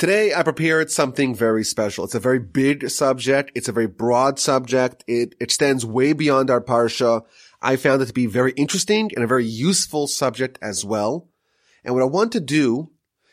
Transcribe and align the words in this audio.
Today 0.00 0.32
I 0.32 0.42
prepared 0.44 0.90
something 0.90 1.34
very 1.34 1.62
special. 1.62 2.06
It's 2.06 2.14
a 2.14 2.20
very 2.20 2.38
big 2.38 2.88
subject. 2.88 3.52
It's 3.54 3.68
a 3.68 3.72
very 3.72 3.86
broad 3.86 4.38
subject. 4.38 5.04
It 5.06 5.34
extends 5.38 5.84
way 5.84 6.14
beyond 6.14 6.48
our 6.48 6.62
parsha. 6.62 7.20
I 7.60 7.76
found 7.76 8.00
it 8.00 8.06
to 8.06 8.14
be 8.14 8.24
very 8.24 8.52
interesting 8.52 9.10
and 9.14 9.22
a 9.22 9.26
very 9.26 9.44
useful 9.44 10.06
subject 10.06 10.58
as 10.62 10.86
well. 10.86 11.28
And 11.84 11.92
what 11.92 12.02
I 12.02 12.06
want 12.06 12.32
to 12.32 12.40
do 12.40 12.92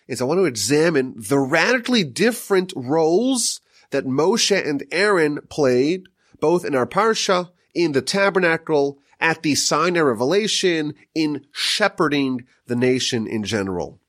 is 0.10 0.22
I 0.22 0.26
want 0.26 0.42
to 0.42 0.44
examine 0.44 1.16
the 1.16 1.40
radically 1.40 2.04
different 2.04 2.74
roles 2.76 3.62
that 3.92 4.06
Moshe 4.06 4.70
and 4.70 4.84
Aaron 4.92 5.40
played 5.50 6.08
both 6.42 6.66
in 6.66 6.76
our 6.76 6.86
parsha, 6.86 7.50
in 7.74 7.94
the 7.94 8.02
tabernacle, 8.02 9.00
at 9.22 9.42
the 9.42 9.56
Sinai 9.56 10.02
revelation, 10.02 10.96
in 11.16 11.46
shepherding 11.54 12.46
the 12.66 12.76
nation 12.76 13.26
in 13.26 13.46
general. 13.46 14.02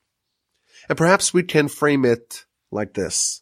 And 0.89 0.97
perhaps 0.97 1.33
we 1.33 1.43
can 1.43 1.69
frame 1.69 2.03
it 2.03 2.43
like 2.71 2.93
this. 2.93 3.41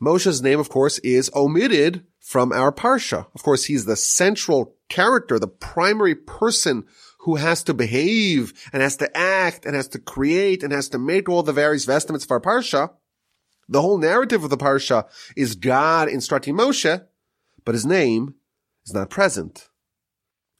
Moshe's 0.00 0.42
name, 0.42 0.60
of 0.60 0.68
course, 0.68 0.98
is 1.00 1.30
omitted 1.34 2.04
from 2.20 2.52
our 2.52 2.70
Parsha. 2.70 3.26
Of 3.34 3.42
course, 3.42 3.64
he's 3.64 3.84
the 3.84 3.96
central 3.96 4.76
character, 4.88 5.38
the 5.38 5.48
primary 5.48 6.14
person 6.14 6.84
who 7.20 7.36
has 7.36 7.62
to 7.64 7.74
behave 7.74 8.52
and 8.72 8.82
has 8.82 8.96
to 8.98 9.16
act 9.16 9.64
and 9.64 9.74
has 9.74 9.88
to 9.88 9.98
create 9.98 10.62
and 10.62 10.72
has 10.72 10.88
to 10.90 10.98
make 10.98 11.28
all 11.28 11.42
the 11.42 11.52
various 11.52 11.84
vestments 11.84 12.24
of 12.24 12.30
our 12.30 12.40
Parsha. 12.40 12.90
The 13.68 13.82
whole 13.82 13.98
narrative 13.98 14.44
of 14.44 14.50
the 14.50 14.56
Parsha 14.56 15.06
is 15.36 15.54
God 15.54 16.08
instructing 16.08 16.54
Moshe, 16.54 17.04
but 17.64 17.74
his 17.74 17.84
name 17.84 18.34
is 18.86 18.94
not 18.94 19.10
present. 19.10 19.68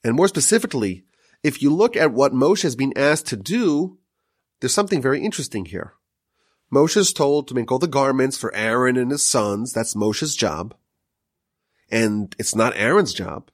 And 0.03 0.17
more 0.17 0.29
specifically, 0.29 1.05
if 1.43 1.63
you 1.63 1.73
look 1.73 1.97
at 1.97 2.13
what 2.13 2.33
Moshe 2.33 2.63
has 2.63 2.77
been 2.77 2.93
asked 2.97 3.27
to 3.29 3.37
do, 3.37 3.99
there's 4.61 4.75
something 4.75 5.01
very 5.01 5.23
interesting 5.23 5.65
here. 5.65 5.95
Moshe 6.73 6.97
is 6.97 7.13
told 7.13 7.49
to 7.49 7.55
make 7.55 7.73
all 7.73 7.79
the 7.79 7.87
garments 7.87 8.37
for 8.37 8.55
Aaron 8.55 8.97
and 8.97 9.11
his 9.11 9.25
sons. 9.25 9.73
That's 9.73 9.95
Moshe's 9.95 10.37
job. 10.37 10.75
And 11.91 12.35
it's 12.39 12.55
not 12.55 12.77
Aaron's 12.77 13.15
job. 13.15 13.51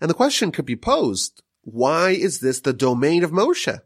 And 0.00 0.10
the 0.10 0.14
question 0.14 0.52
could 0.52 0.66
be 0.66 0.76
posed, 0.76 1.42
why 1.62 2.10
is 2.10 2.40
this 2.40 2.60
the 2.60 2.72
domain 2.72 3.24
of 3.24 3.30
Moshe? 3.30 3.80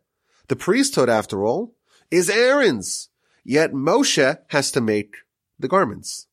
The 0.49 0.57
priesthood, 0.57 1.09
after 1.09 1.45
all, 1.45 1.75
is 2.11 2.29
Aaron's. 2.29 3.09
Yet 3.45 3.73
Moshe 3.73 4.39
has 4.49 4.73
to 4.73 4.81
make 4.81 5.17
the 5.59 5.69
garments. 5.69 6.27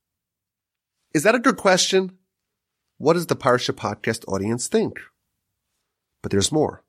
Is 1.14 1.24
that 1.24 1.36
a 1.36 1.40
good 1.40 1.58
question? 1.58 2.18
What 2.98 3.14
does 3.14 3.28
the 3.28 3.36
Parsha 3.36 3.74
podcast 3.74 4.28
audience 4.28 4.68
think? 4.68 5.00
But 6.24 6.32
there's 6.32 6.52
more. 6.52 6.84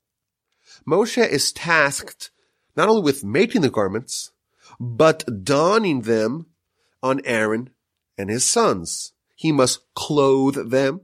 Moshe 0.87 1.25
is 1.25 1.53
tasked 1.53 2.31
not 2.75 2.89
only 2.89 3.03
with 3.03 3.23
making 3.23 3.61
the 3.61 3.69
garments, 3.69 4.31
but 4.79 5.43
donning 5.43 6.01
them 6.01 6.47
on 7.03 7.21
Aaron 7.25 7.69
and 8.17 8.29
his 8.29 8.49
sons. 8.49 9.13
He 9.35 9.51
must 9.51 9.81
clothe 9.93 10.69
them. 10.69 11.01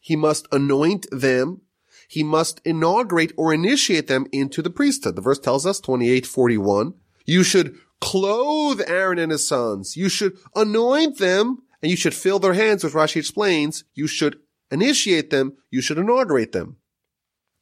He 0.00 0.16
must 0.16 0.46
anoint 0.52 1.06
them. 1.10 1.62
He 2.08 2.22
must 2.22 2.60
inaugurate 2.64 3.32
or 3.36 3.54
initiate 3.54 4.06
them 4.06 4.26
into 4.32 4.60
the 4.60 4.70
priesthood. 4.70 5.16
The 5.16 5.22
verse 5.22 5.38
tells 5.38 5.64
us, 5.64 5.80
2841, 5.80 6.94
you 7.24 7.42
should 7.42 7.76
clothe 8.00 8.82
Aaron 8.86 9.18
and 9.18 9.32
his 9.32 9.46
sons. 9.46 9.96
You 9.96 10.08
should 10.08 10.36
anoint 10.54 11.18
them 11.18 11.62
and 11.80 11.90
you 11.90 11.96
should 11.96 12.14
fill 12.14 12.38
their 12.38 12.54
hands, 12.54 12.84
which 12.84 12.92
Rashi 12.92 13.16
explains. 13.16 13.84
You 13.94 14.06
should 14.06 14.38
initiate 14.70 15.30
them. 15.30 15.56
You 15.70 15.80
should 15.80 15.98
inaugurate 15.98 16.52
them. 16.52 16.76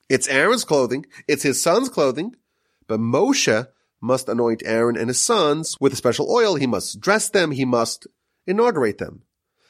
It's 0.08 0.28
Aaron's 0.28 0.64
clothing. 0.64 1.06
It's 1.28 1.42
his 1.42 1.62
son's 1.62 1.88
clothing. 1.88 2.34
But 2.86 3.00
Moshe 3.00 3.66
must 4.02 4.28
anoint 4.28 4.62
Aaron 4.66 4.96
and 4.96 5.08
his 5.08 5.22
sons 5.22 5.76
with 5.80 5.92
a 5.92 5.96
special 5.96 6.30
oil. 6.30 6.56
He 6.56 6.66
must 6.66 7.00
dress 7.00 7.30
them. 7.30 7.52
He 7.52 7.64
must 7.64 8.06
inaugurate 8.46 8.98
them. 8.98 9.22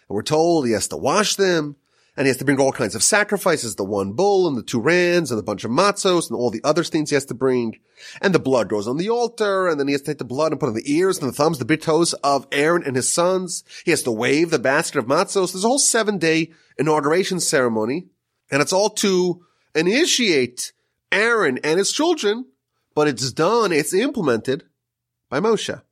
And 0.09 0.17
we're 0.17 0.23
told 0.23 0.67
he 0.67 0.73
has 0.73 0.89
to 0.89 0.97
wash 0.97 1.37
them 1.37 1.77
and 2.17 2.27
he 2.27 2.29
has 2.29 2.39
to 2.39 2.45
bring 2.45 2.61
all 2.61 2.73
kinds 2.73 2.95
of 2.95 3.03
sacrifices, 3.03 3.77
the 3.77 3.85
one 3.85 4.13
bull 4.13 4.47
and 4.47 4.57
the 4.57 4.63
two 4.63 4.81
rams 4.81 5.31
and 5.31 5.39
a 5.39 5.43
bunch 5.43 5.65
of 5.65 5.71
matzos 5.71 6.29
and 6.29 6.37
all 6.37 6.51
the 6.51 6.61
other 6.65 6.85
things 6.85 7.11
he 7.11 7.15
has 7.15 7.25
to 7.27 7.35
bring. 7.35 7.79
And 8.21 8.35
the 8.35 8.39
blood 8.39 8.69
goes 8.69 8.89
on 8.89 8.97
the 8.97 9.09
altar 9.09 9.69
and 9.69 9.79
then 9.79 9.87
he 9.87 9.93
has 9.93 10.03
to 10.03 10.09
take 10.09 10.19
the 10.19 10.25
blood 10.25 10.53
and 10.53 10.61
put 10.61 10.69
on 10.69 10.75
the 10.75 10.93
ears 10.93 11.19
and 11.19 11.29
the 11.29 11.35
thumbs, 11.35 11.59
the 11.59 11.65
big 11.65 11.81
toes 11.81 12.13
of 12.15 12.47
Aaron 12.53 12.83
and 12.85 12.97
his 12.97 13.11
sons. 13.11 13.65
He 13.85 13.91
has 13.93 14.03
to 14.03 14.13
wave 14.13 14.51
the 14.51 14.59
basket 14.59 14.99
of 14.99 15.07
matzos. 15.07 15.53
There's 15.53 15.65
a 15.65 15.69
whole 15.69 15.79
seven 15.79 16.19
day 16.19 16.53
inauguration 16.79 17.41
ceremony 17.41 18.09
and 18.51 18.61
it's 18.61 18.73
all 18.73 18.91
to 18.91 19.45
initiate 19.75 20.73
Aaron 21.11 21.59
and 21.65 21.79
his 21.79 21.93
children 21.93 22.47
but 22.95 23.09
it's 23.09 23.33
done, 23.33 23.73
it's 23.73 23.95
implemented 23.95 24.65
by 25.29 25.41
Moshe. 25.41 25.83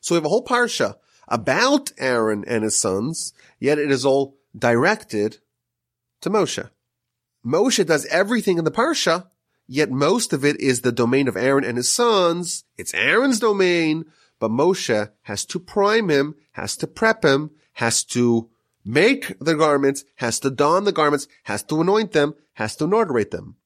So 0.00 0.14
we 0.14 0.16
have 0.16 0.24
a 0.24 0.28
whole 0.28 0.44
parsha 0.44 0.96
about 1.28 1.92
Aaron 1.98 2.44
and 2.46 2.64
his 2.64 2.76
sons, 2.76 3.32
yet 3.58 3.78
it 3.78 3.90
is 3.90 4.04
all 4.04 4.38
directed 4.56 5.38
to 6.20 6.30
Moshe. 6.30 6.70
Moshe 7.44 7.86
does 7.86 8.06
everything 8.06 8.58
in 8.58 8.64
the 8.64 8.70
parsha, 8.70 9.28
yet 9.66 9.90
most 9.90 10.32
of 10.32 10.44
it 10.44 10.60
is 10.60 10.80
the 10.80 10.92
domain 10.92 11.28
of 11.28 11.36
Aaron 11.36 11.64
and 11.64 11.76
his 11.76 11.92
sons. 11.92 12.64
It's 12.76 12.94
Aaron's 12.94 13.40
domain, 13.40 14.06
but 14.38 14.50
Moshe 14.50 15.10
has 15.22 15.44
to 15.46 15.60
prime 15.60 16.08
him, 16.08 16.34
has 16.52 16.76
to 16.78 16.86
prep 16.86 17.24
him, 17.24 17.50
has 17.74 18.04
to 18.04 18.50
make 18.84 19.38
the 19.38 19.54
garments, 19.54 20.04
has 20.16 20.40
to 20.40 20.50
don 20.50 20.84
the 20.84 20.92
garments, 20.92 21.28
has 21.44 21.62
to 21.64 21.80
anoint 21.80 22.12
them, 22.12 22.34
has 22.54 22.76
to 22.76 22.84
inaugurate 22.84 23.30
them. 23.30 23.56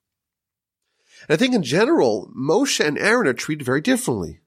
And 1.29 1.35
I 1.35 1.37
think 1.37 1.55
in 1.55 1.63
general, 1.63 2.31
Moshe 2.37 2.85
and 2.85 2.99
Aaron 2.99 3.27
are 3.27 3.33
treated 3.33 3.65
very 3.65 3.81
differently. 3.81 4.41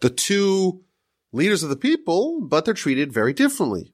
The 0.00 0.10
two 0.10 0.84
leaders 1.32 1.62
of 1.62 1.70
the 1.70 1.76
people, 1.76 2.40
but 2.40 2.64
they're 2.64 2.74
treated 2.74 3.12
very 3.12 3.32
differently. 3.32 3.92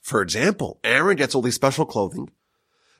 For 0.00 0.20
example, 0.20 0.80
Aaron 0.84 1.16
gets 1.16 1.34
all 1.34 1.42
these 1.42 1.54
special 1.54 1.86
clothing, 1.86 2.30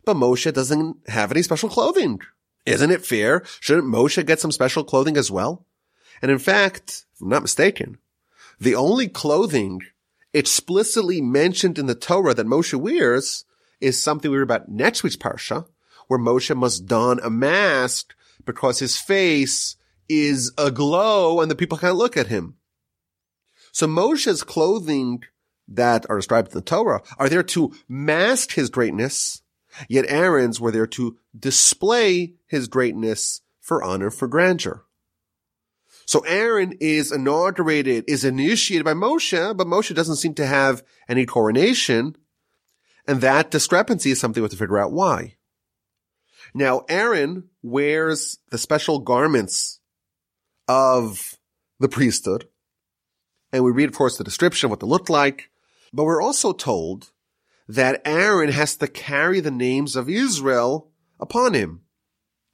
but 0.04 0.16
Moshe 0.16 0.52
doesn't 0.52 1.08
have 1.08 1.30
any 1.30 1.42
special 1.42 1.68
clothing. 1.68 2.20
Isn't 2.64 2.90
it 2.90 3.04
fair? 3.04 3.42
Shouldn't 3.60 3.86
Moshe 3.86 4.24
get 4.24 4.40
some 4.40 4.52
special 4.52 4.84
clothing 4.84 5.16
as 5.16 5.30
well? 5.30 5.66
And 6.22 6.30
in 6.30 6.38
fact, 6.38 7.04
if 7.14 7.20
I'm 7.20 7.28
not 7.28 7.42
mistaken, 7.42 7.98
the 8.58 8.74
only 8.74 9.08
clothing 9.08 9.82
explicitly 10.32 11.20
mentioned 11.20 11.78
in 11.78 11.86
the 11.86 11.94
Torah 11.94 12.34
that 12.34 12.46
Moshe 12.46 12.74
wears 12.74 13.44
is 13.80 14.00
something 14.00 14.30
we 14.30 14.38
read 14.38 14.44
about 14.44 14.68
next 14.68 15.02
week's 15.02 15.16
parsha, 15.16 15.66
where 16.08 16.18
Moshe 16.18 16.54
must 16.56 16.86
don 16.86 17.20
a 17.20 17.30
mask 17.30 18.14
because 18.44 18.78
his 18.78 18.96
face 18.96 19.76
is 20.08 20.52
aglow 20.58 21.40
and 21.40 21.50
the 21.50 21.56
people 21.56 21.78
can't 21.78 21.96
look 21.96 22.16
at 22.16 22.26
him. 22.26 22.56
So 23.72 23.86
Moshe's 23.86 24.42
clothing 24.42 25.24
that 25.66 26.06
are 26.08 26.16
described 26.16 26.48
in 26.48 26.54
the 26.54 26.60
Torah 26.60 27.02
are 27.18 27.28
there 27.28 27.42
to 27.42 27.74
mask 27.88 28.52
his 28.52 28.70
greatness, 28.70 29.42
yet 29.88 30.04
Aaron's 30.08 30.60
were 30.60 30.70
there 30.70 30.86
to 30.88 31.16
display 31.36 32.34
his 32.46 32.68
greatness 32.68 33.40
for 33.60 33.82
honor, 33.82 34.10
for 34.10 34.28
grandeur. 34.28 34.84
So 36.06 36.20
Aaron 36.20 36.74
is 36.80 37.10
inaugurated, 37.10 38.04
is 38.06 38.24
initiated 38.24 38.84
by 38.84 38.92
Moshe, 38.92 39.56
but 39.56 39.66
Moshe 39.66 39.94
doesn't 39.94 40.16
seem 40.16 40.34
to 40.34 40.46
have 40.46 40.82
any 41.08 41.24
coronation. 41.24 42.16
And 43.06 43.20
that 43.22 43.50
discrepancy 43.50 44.10
is 44.10 44.20
something 44.20 44.42
we 44.42 44.44
have 44.44 44.50
to 44.50 44.56
figure 44.56 44.78
out 44.78 44.92
why. 44.92 45.36
Now, 46.54 46.84
Aaron 46.88 47.50
wears 47.62 48.38
the 48.50 48.58
special 48.58 49.00
garments 49.00 49.80
of 50.68 51.34
the 51.80 51.88
priesthood. 51.88 52.48
And 53.52 53.64
we 53.64 53.72
read, 53.72 53.88
of 53.88 53.94
course, 53.94 54.16
the 54.16 54.24
description 54.24 54.70
what 54.70 54.80
they 54.80 54.86
looked 54.86 55.10
like. 55.10 55.50
But 55.92 56.04
we're 56.04 56.22
also 56.22 56.52
told 56.52 57.10
that 57.68 58.02
Aaron 58.04 58.50
has 58.50 58.76
to 58.76 58.86
carry 58.86 59.40
the 59.40 59.50
names 59.50 59.96
of 59.96 60.08
Israel 60.08 60.90
upon 61.18 61.54
him. 61.54 61.82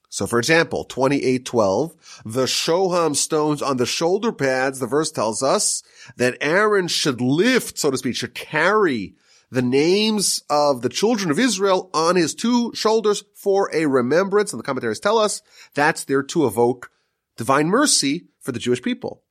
So 0.09 0.27
for 0.27 0.39
example, 0.39 0.85
2812, 0.85 2.23
the 2.25 2.45
shoham 2.45 3.15
stones 3.15 3.63
on 3.63 3.77
the 3.77 3.87
shoulder 3.87 4.33
pads, 4.33 4.81
the 4.81 4.87
verse 4.87 5.13
tells 5.13 5.43
us 5.43 5.85
that 6.17 6.37
Aaron 6.41 6.89
should 6.89 7.21
lift, 7.21 7.79
so 7.79 7.91
to 7.91 7.97
speak, 7.97 8.17
should 8.17 8.35
carry 8.35 9.15
the 9.51 9.63
names 9.63 10.43
of 10.49 10.83
the 10.83 10.89
children 10.89 11.31
of 11.31 11.39
Israel 11.39 11.91
on 11.93 12.17
his 12.17 12.35
two 12.35 12.73
shoulders 12.75 13.25
for 13.35 13.71
a 13.75 13.87
remembrance. 13.87 14.53
And 14.53 14.61
the 14.61 14.65
commentaries 14.65 15.01
tell 15.01 15.19
us 15.19 15.43
that's 15.75 16.05
there 16.05 16.23
to 16.23 16.47
evoke 16.47 16.91
divine 17.37 17.69
mercy 17.69 18.29
for 18.41 18.53
the 18.53 18.59
Jewish 18.59 18.83
people. 18.83 19.23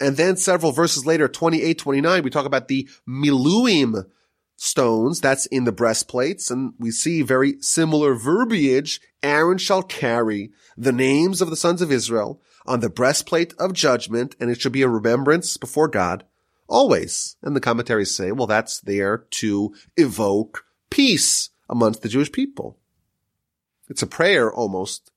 And 0.00 0.16
then 0.16 0.36
several 0.36 0.72
verses 0.72 1.06
later, 1.06 1.28
28, 1.28 1.78
29, 1.78 2.22
we 2.22 2.30
talk 2.30 2.46
about 2.46 2.68
the 2.68 2.88
miluim 3.08 4.04
stones. 4.56 5.20
That's 5.20 5.46
in 5.46 5.64
the 5.64 5.72
breastplates. 5.72 6.50
And 6.50 6.74
we 6.78 6.90
see 6.90 7.22
very 7.22 7.60
similar 7.60 8.14
verbiage. 8.14 9.00
Aaron 9.22 9.58
shall 9.58 9.82
carry 9.82 10.50
the 10.76 10.92
names 10.92 11.40
of 11.40 11.50
the 11.50 11.56
sons 11.56 11.80
of 11.80 11.92
Israel 11.92 12.42
on 12.66 12.80
the 12.80 12.90
breastplate 12.90 13.54
of 13.58 13.72
judgment, 13.72 14.34
and 14.40 14.50
it 14.50 14.60
should 14.60 14.72
be 14.72 14.82
a 14.82 14.88
remembrance 14.88 15.56
before 15.56 15.88
God 15.88 16.24
Always. 16.68 17.36
And 17.42 17.54
the 17.54 17.60
commentaries 17.60 18.14
say, 18.14 18.32
well, 18.32 18.46
that's 18.46 18.80
there 18.80 19.26
to 19.32 19.74
evoke 19.96 20.64
peace 20.90 21.50
amongst 21.68 22.02
the 22.02 22.08
Jewish 22.08 22.32
people. 22.32 22.78
It's 23.88 24.02
a 24.02 24.06
prayer 24.06 24.52
almost 24.52 25.10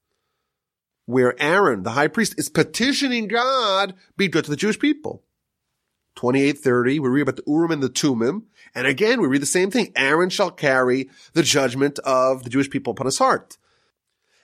where 1.05 1.41
Aaron, 1.41 1.83
the 1.83 1.91
high 1.91 2.09
priest, 2.09 2.35
is 2.37 2.49
petitioning 2.49 3.27
God, 3.27 3.93
be 4.17 4.27
good 4.27 4.43
to 4.43 4.51
the 4.51 4.57
Jewish 4.57 4.77
people. 4.77 5.23
2830, 6.17 6.99
we 6.99 7.09
read 7.09 7.21
about 7.21 7.37
the 7.37 7.43
Urim 7.47 7.71
and 7.71 7.81
the 7.81 7.89
Tumim. 7.89 8.43
And 8.75 8.87
again, 8.87 9.21
we 9.21 9.27
read 9.27 9.41
the 9.41 9.45
same 9.45 9.71
thing. 9.71 9.93
Aaron 9.95 10.29
shall 10.29 10.51
carry 10.51 11.09
the 11.33 11.43
judgment 11.43 11.99
of 11.99 12.43
the 12.43 12.49
Jewish 12.49 12.69
people 12.69 12.91
upon 12.91 13.05
his 13.05 13.19
heart. 13.19 13.57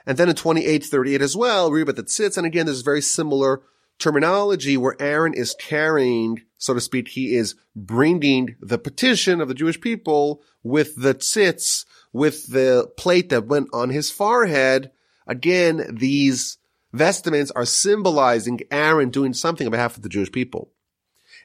And 0.06 0.18
then 0.18 0.30
in 0.30 0.36
2838 0.36 1.22
as 1.22 1.36
well, 1.36 1.70
we 1.70 1.80
read 1.80 1.90
about 1.90 1.96
the 1.96 2.04
tzitz. 2.04 2.38
And 2.38 2.46
again, 2.46 2.66
there's 2.66 2.82
very 2.82 3.02
similar 3.02 3.62
terminology 4.00 4.78
where 4.78 4.96
Aaron 5.02 5.34
is 5.34 5.56
carrying, 5.60 6.44
so 6.64 6.74
to 6.74 6.80
speak, 6.80 7.10
he 7.10 7.36
is 7.36 7.56
bringing 7.76 8.56
the 8.62 8.78
petition 8.78 9.42
of 9.42 9.50
the 9.50 9.54
Jewish 9.54 9.82
people 9.82 10.42
with 10.64 10.96
the 10.96 11.14
tzitz, 11.14 11.84
with 12.14 12.48
the 12.54 12.90
plate 12.96 13.28
that 13.32 13.48
went 13.48 13.68
on 13.74 13.90
his 13.90 14.10
forehead. 14.10 14.90
Again, 15.28 15.86
these 15.92 16.60
vestments 16.94 17.52
are 17.52 17.66
symbolizing 17.66 18.62
Aaron 18.72 19.10
doing 19.10 19.34
something 19.34 19.68
on 19.68 19.72
behalf 19.72 19.98
of 19.98 20.04
the 20.04 20.10
Jewish 20.10 20.32
people. 20.32 20.72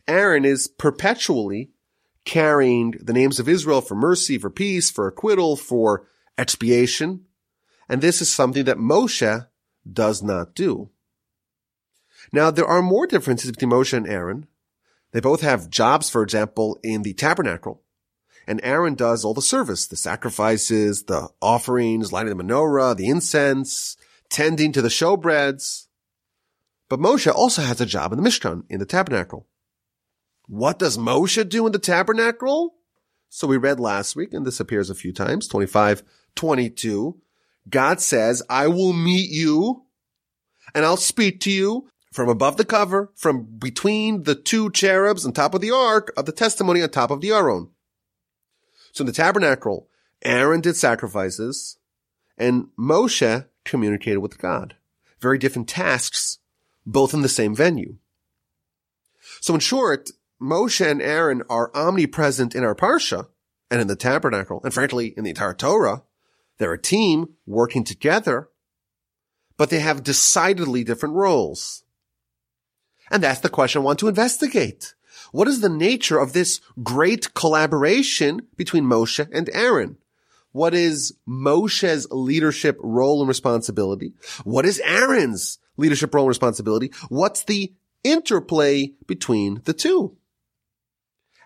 Aaron 0.06 0.44
is 0.44 0.68
perpetually 0.68 1.70
carrying 2.24 2.92
the 3.02 3.12
names 3.12 3.40
of 3.40 3.48
Israel 3.48 3.80
for 3.80 3.96
mercy, 3.96 4.38
for 4.38 4.50
peace, 4.50 4.88
for 4.88 5.08
acquittal, 5.08 5.56
for 5.56 6.06
expiation. 6.38 7.24
And 7.88 8.00
this 8.00 8.22
is 8.22 8.32
something 8.32 8.66
that 8.66 8.78
Moshe 8.78 9.48
does 9.92 10.22
not 10.22 10.54
do. 10.54 10.90
Now, 12.32 12.52
there 12.52 12.66
are 12.68 12.82
more 12.82 13.08
differences 13.08 13.50
between 13.50 13.72
Moshe 13.72 13.92
and 13.92 14.06
Aaron. 14.06 14.46
They 15.12 15.20
both 15.20 15.40
have 15.40 15.70
jobs, 15.70 16.10
for 16.10 16.22
example, 16.22 16.78
in 16.82 17.02
the 17.02 17.14
tabernacle. 17.14 17.82
And 18.46 18.60
Aaron 18.62 18.94
does 18.94 19.24
all 19.24 19.34
the 19.34 19.42
service, 19.42 19.86
the 19.86 19.96
sacrifices, 19.96 21.04
the 21.04 21.28
offerings, 21.42 22.12
lighting 22.12 22.36
the 22.36 22.42
menorah, 22.42 22.96
the 22.96 23.08
incense, 23.08 23.96
tending 24.30 24.72
to 24.72 24.82
the 24.82 24.88
showbreads. 24.88 25.86
But 26.88 27.00
Moshe 27.00 27.30
also 27.32 27.62
has 27.62 27.80
a 27.80 27.86
job 27.86 28.12
in 28.12 28.22
the 28.22 28.28
Mishkan, 28.28 28.62
in 28.70 28.78
the 28.78 28.86
tabernacle. 28.86 29.46
What 30.46 30.78
does 30.78 30.96
Moshe 30.96 31.46
do 31.46 31.66
in 31.66 31.72
the 31.72 31.78
tabernacle? 31.78 32.74
So 33.28 33.46
we 33.46 33.58
read 33.58 33.78
last 33.78 34.16
week, 34.16 34.32
and 34.32 34.46
this 34.46 34.60
appears 34.60 34.88
a 34.88 34.94
few 34.94 35.12
times, 35.12 35.46
25, 35.46 36.02
22. 36.34 37.20
God 37.68 38.00
says, 38.00 38.42
I 38.48 38.68
will 38.68 38.94
meet 38.94 39.30
you 39.30 39.84
and 40.74 40.84
I'll 40.84 40.96
speak 40.96 41.40
to 41.40 41.50
you 41.50 41.88
from 42.12 42.28
above 42.28 42.56
the 42.56 42.64
cover, 42.64 43.12
from 43.14 43.44
between 43.58 44.24
the 44.24 44.34
two 44.34 44.70
cherubs 44.70 45.26
on 45.26 45.32
top 45.32 45.54
of 45.54 45.60
the 45.60 45.70
ark 45.70 46.12
of 46.16 46.26
the 46.26 46.32
testimony 46.32 46.82
on 46.82 46.88
top 46.90 47.10
of 47.10 47.20
the 47.20 47.32
Aron. 47.32 47.70
So 48.92 49.02
in 49.02 49.06
the 49.06 49.12
tabernacle, 49.12 49.88
Aaron 50.24 50.60
did 50.60 50.76
sacrifices 50.76 51.78
and 52.36 52.68
Moshe 52.78 53.46
communicated 53.64 54.20
with 54.20 54.38
God. 54.38 54.76
Very 55.20 55.38
different 55.38 55.68
tasks, 55.68 56.38
both 56.86 57.12
in 57.12 57.22
the 57.22 57.28
same 57.28 57.54
venue. 57.54 57.96
So 59.40 59.54
in 59.54 59.60
short, 59.60 60.10
Moshe 60.40 60.84
and 60.84 61.02
Aaron 61.02 61.42
are 61.50 61.74
omnipresent 61.74 62.54
in 62.54 62.64
our 62.64 62.74
Parsha 62.74 63.28
and 63.70 63.80
in 63.80 63.86
the 63.86 63.96
tabernacle, 63.96 64.60
and 64.64 64.72
frankly, 64.72 65.12
in 65.16 65.24
the 65.24 65.30
entire 65.30 65.54
Torah. 65.54 66.02
They're 66.58 66.72
a 66.72 66.80
team 66.80 67.34
working 67.46 67.84
together, 67.84 68.48
but 69.56 69.70
they 69.70 69.80
have 69.80 70.02
decidedly 70.02 70.82
different 70.82 71.14
roles. 71.14 71.84
And 73.10 73.22
that's 73.22 73.40
the 73.40 73.48
question 73.48 73.82
I 73.82 73.84
want 73.84 73.98
to 74.00 74.08
investigate. 74.08 74.94
What 75.32 75.48
is 75.48 75.60
the 75.60 75.68
nature 75.68 76.18
of 76.18 76.32
this 76.32 76.60
great 76.82 77.34
collaboration 77.34 78.42
between 78.56 78.84
Moshe 78.84 79.26
and 79.32 79.50
Aaron? 79.52 79.98
What 80.52 80.74
is 80.74 81.14
Moshe's 81.28 82.06
leadership 82.10 82.78
role 82.80 83.20
and 83.20 83.28
responsibility? 83.28 84.14
What 84.44 84.64
is 84.64 84.80
Aaron's 84.80 85.58
leadership 85.76 86.14
role 86.14 86.24
and 86.24 86.28
responsibility? 86.28 86.92
What's 87.08 87.44
the 87.44 87.72
interplay 88.02 88.92
between 89.06 89.60
the 89.64 89.74
two? 89.74 90.16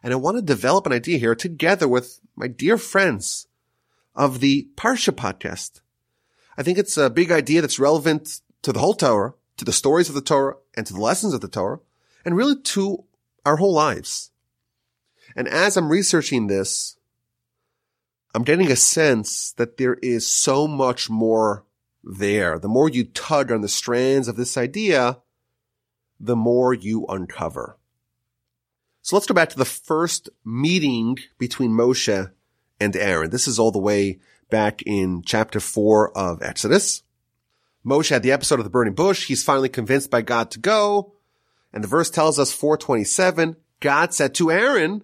And 0.03 0.13
I 0.13 0.17
want 0.17 0.37
to 0.37 0.43
develop 0.43 0.87
an 0.87 0.93
idea 0.93 1.19
here 1.19 1.35
together 1.35 1.89
with 1.89 2.21
my 2.37 2.49
dear 2.49 2.79
friends 2.79 3.47
of 4.15 4.41
the 4.41 4.69
Parsha 4.77 5.13
podcast. 5.13 5.81
I 6.57 6.63
think 6.63 6.79
it's 6.79 6.97
a 6.97 7.11
big 7.11 7.31
idea 7.31 7.61
that's 7.61 7.79
relevant 7.79 8.41
to 8.63 8.73
the 8.73 8.81
whole 8.81 8.95
Torah, 8.95 9.35
to 9.57 9.65
the 9.65 9.73
stories 9.73 10.09
of 10.09 10.15
the 10.15 10.21
Torah, 10.21 10.57
and 10.77 10.87
to 10.87 10.93
the 10.93 11.01
lessons 11.01 11.35
of 11.35 11.41
the 11.41 11.49
Torah, 11.49 11.81
and 12.25 12.37
really 12.37 12.61
to 12.61 13.05
our 13.45 13.57
whole 13.57 13.73
lives. 13.73 14.31
And 15.35 15.49
as 15.49 15.77
I'm 15.77 15.91
researching 15.91 16.47
this, 16.47 16.97
I'm 18.35 18.45
getting 18.45 18.71
a 18.71 18.77
sense 18.77 19.53
that 19.53 19.77
there 19.77 19.95
is 20.03 20.27
so 20.27 20.67
much 20.67 21.11
more 21.11 21.65
there. 22.03 22.59
The 22.59 22.69
more 22.69 22.89
you 22.89 23.05
tug 23.05 23.53
on 23.53 23.61
the 23.61 23.69
strands 23.69 24.29
of 24.29 24.37
this 24.37 24.57
idea, 24.57 25.19
the 26.19 26.37
more 26.37 26.73
you 26.73 27.05
uncover. 27.07 27.77
So 29.03 29.17
let's 29.17 29.27
go 29.27 29.35
back 29.35 29.49
to 29.51 29.59
the 29.59 29.65
first 29.65 30.31
meeting 30.45 31.19
between 31.39 31.73
Moshe 31.73 32.31
and 32.81 32.97
Aaron. 32.97 33.31
This 33.31 33.49
is 33.49 33.59
all 33.59 33.73
the 33.73 33.79
way 33.79 34.21
back 34.49 34.83
in 34.83 35.23
chapter 35.25 35.61
four 35.61 36.17
of 36.17 36.43
Exodus. 36.43 37.03
Moshe 37.85 38.11
had 38.11 38.23
the 38.23 38.33
episode 38.33 38.61
of 38.61 38.65
the 38.65 38.71
burning 38.71 38.95
bush. 38.95 39.27
He's 39.27 39.45
finally 39.45 39.69
convinced 39.69 40.11
by 40.11 40.23
God 40.23 40.51
to 40.53 40.59
go. 40.59 41.15
And 41.73 41.83
the 41.83 41.89
verse 41.89 42.11
tells 42.11 42.39
us 42.39 42.53
427, 42.53 43.57
God 43.81 44.15
said 44.15 44.35
to 44.35 44.51
Aaron, 44.51 45.03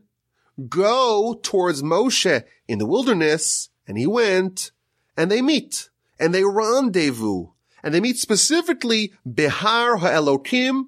go 0.68 1.38
towards 1.42 1.82
Moshe 1.82 2.44
in 2.66 2.78
the 2.78 2.86
wilderness. 2.86 3.70
And 3.86 3.96
he 3.96 4.06
went 4.06 4.70
and 5.16 5.30
they 5.30 5.42
meet 5.42 5.88
and 6.20 6.34
they 6.34 6.44
rendezvous 6.44 7.48
and 7.82 7.94
they 7.94 8.00
meet 8.00 8.18
specifically 8.18 9.12
Behar 9.26 9.96
HaElokim 9.98 10.84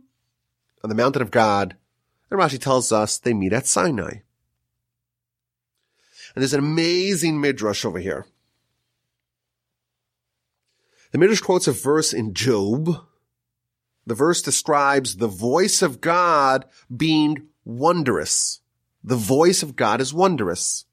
on 0.82 0.90
the 0.90 0.94
mountain 0.94 1.22
of 1.22 1.30
God 1.30 1.76
and 2.30 2.38
Rashi 2.38 2.60
tells 2.60 2.92
us 2.92 3.18
they 3.18 3.34
meet 3.34 3.52
at 3.52 3.66
Sinai. 3.66 4.20
And 6.34 6.42
there's 6.42 6.54
an 6.54 6.60
amazing 6.60 7.40
midrash 7.40 7.84
over 7.84 7.98
here. 7.98 8.26
The 11.10 11.18
midrash 11.18 11.40
quotes 11.40 11.66
a 11.66 11.72
verse 11.72 12.12
in 12.12 12.34
Job. 12.34 13.04
The 14.06 14.14
verse 14.14 14.42
describes 14.42 15.16
the 15.16 15.28
voice 15.28 15.82
of 15.82 16.00
God 16.00 16.64
being 16.94 17.48
wondrous. 17.64 18.60
The 19.02 19.16
voice 19.16 19.62
of 19.62 19.76
God 19.76 20.00
is 20.00 20.14
wondrous. 20.14 20.84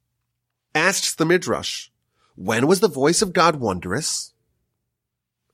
Asks 0.74 1.14
the 1.14 1.25
midrash, 1.25 1.90
when 2.36 2.68
was 2.68 2.80
the 2.80 2.88
voice 2.88 3.22
of 3.22 3.34
God 3.34 3.58
wondrous? 3.58 4.34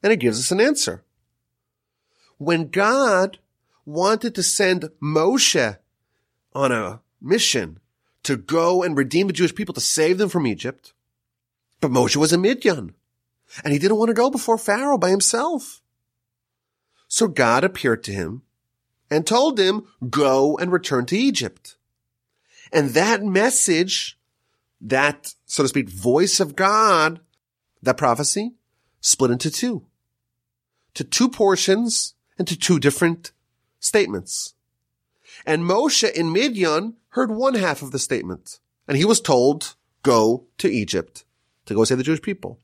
And 0.02 0.12
it 0.12 0.20
gives 0.20 0.40
us 0.40 0.52
an 0.52 0.60
answer. 0.60 1.04
When 2.38 2.70
God 2.70 3.40
wanted 3.86 4.36
to 4.36 4.44
send 4.44 4.90
Moshe 5.02 5.78
on 6.54 6.72
a 6.72 7.02
mission 7.22 7.80
to 8.24 8.38
go 8.38 8.84
and 8.84 8.98
redeem 8.98 9.28
the 9.28 9.34
Jewish 9.34 9.56
people 9.56 9.74
to 9.74 9.82
save 9.82 10.18
them 10.18 10.30
from 10.30 10.48
Egypt. 10.48 10.94
But 11.80 11.92
Moshe 11.92 12.16
was 12.16 12.34
a 12.34 12.38
Midian 12.38 12.96
and 13.64 13.74
he 13.74 13.80
didn't 13.80 13.98
want 13.98 14.10
to 14.10 14.14
go 14.14 14.30
before 14.30 14.58
Pharaoh 14.58 14.98
by 14.98 15.10
himself. 15.10 15.82
So 17.08 17.28
God 17.28 17.64
appeared 17.64 18.04
to 18.06 18.12
him 18.12 18.44
and 19.10 19.28
told 19.28 19.60
him, 19.60 19.86
go 20.10 20.58
and 20.58 20.72
return 20.72 21.06
to 21.08 21.18
Egypt. 21.18 21.76
And 22.72 22.92
that 22.92 23.24
message, 23.24 24.18
that, 24.82 25.36
so 25.46 25.64
to 25.64 25.70
speak, 25.70 25.90
voice 25.90 26.40
of 26.40 26.56
God, 26.56 27.20
that 27.84 27.98
prophecy 27.98 28.54
split 29.02 29.30
into 29.30 29.52
two, 29.52 29.86
to 30.96 31.04
two 31.04 31.30
portions 31.30 32.16
and 32.40 32.48
to 32.48 32.58
two 32.58 32.80
different 32.80 33.32
statements. 33.80 34.56
And 35.46 35.64
Moshe 35.64 36.10
in 36.10 36.32
Midian 36.32 36.96
heard 37.10 37.30
one 37.30 37.56
half 37.56 37.82
of 37.82 37.92
the 37.92 38.00
statement. 38.00 38.60
And 38.88 38.98
he 38.98 39.06
was 39.06 39.22
told, 39.22 39.76
go 40.02 40.46
to 40.58 40.70
Egypt 40.70 41.26
to 41.66 41.76
go 41.76 41.84
save 41.84 41.98
the 41.98 42.04
Jewish 42.04 42.22
people. 42.22 42.60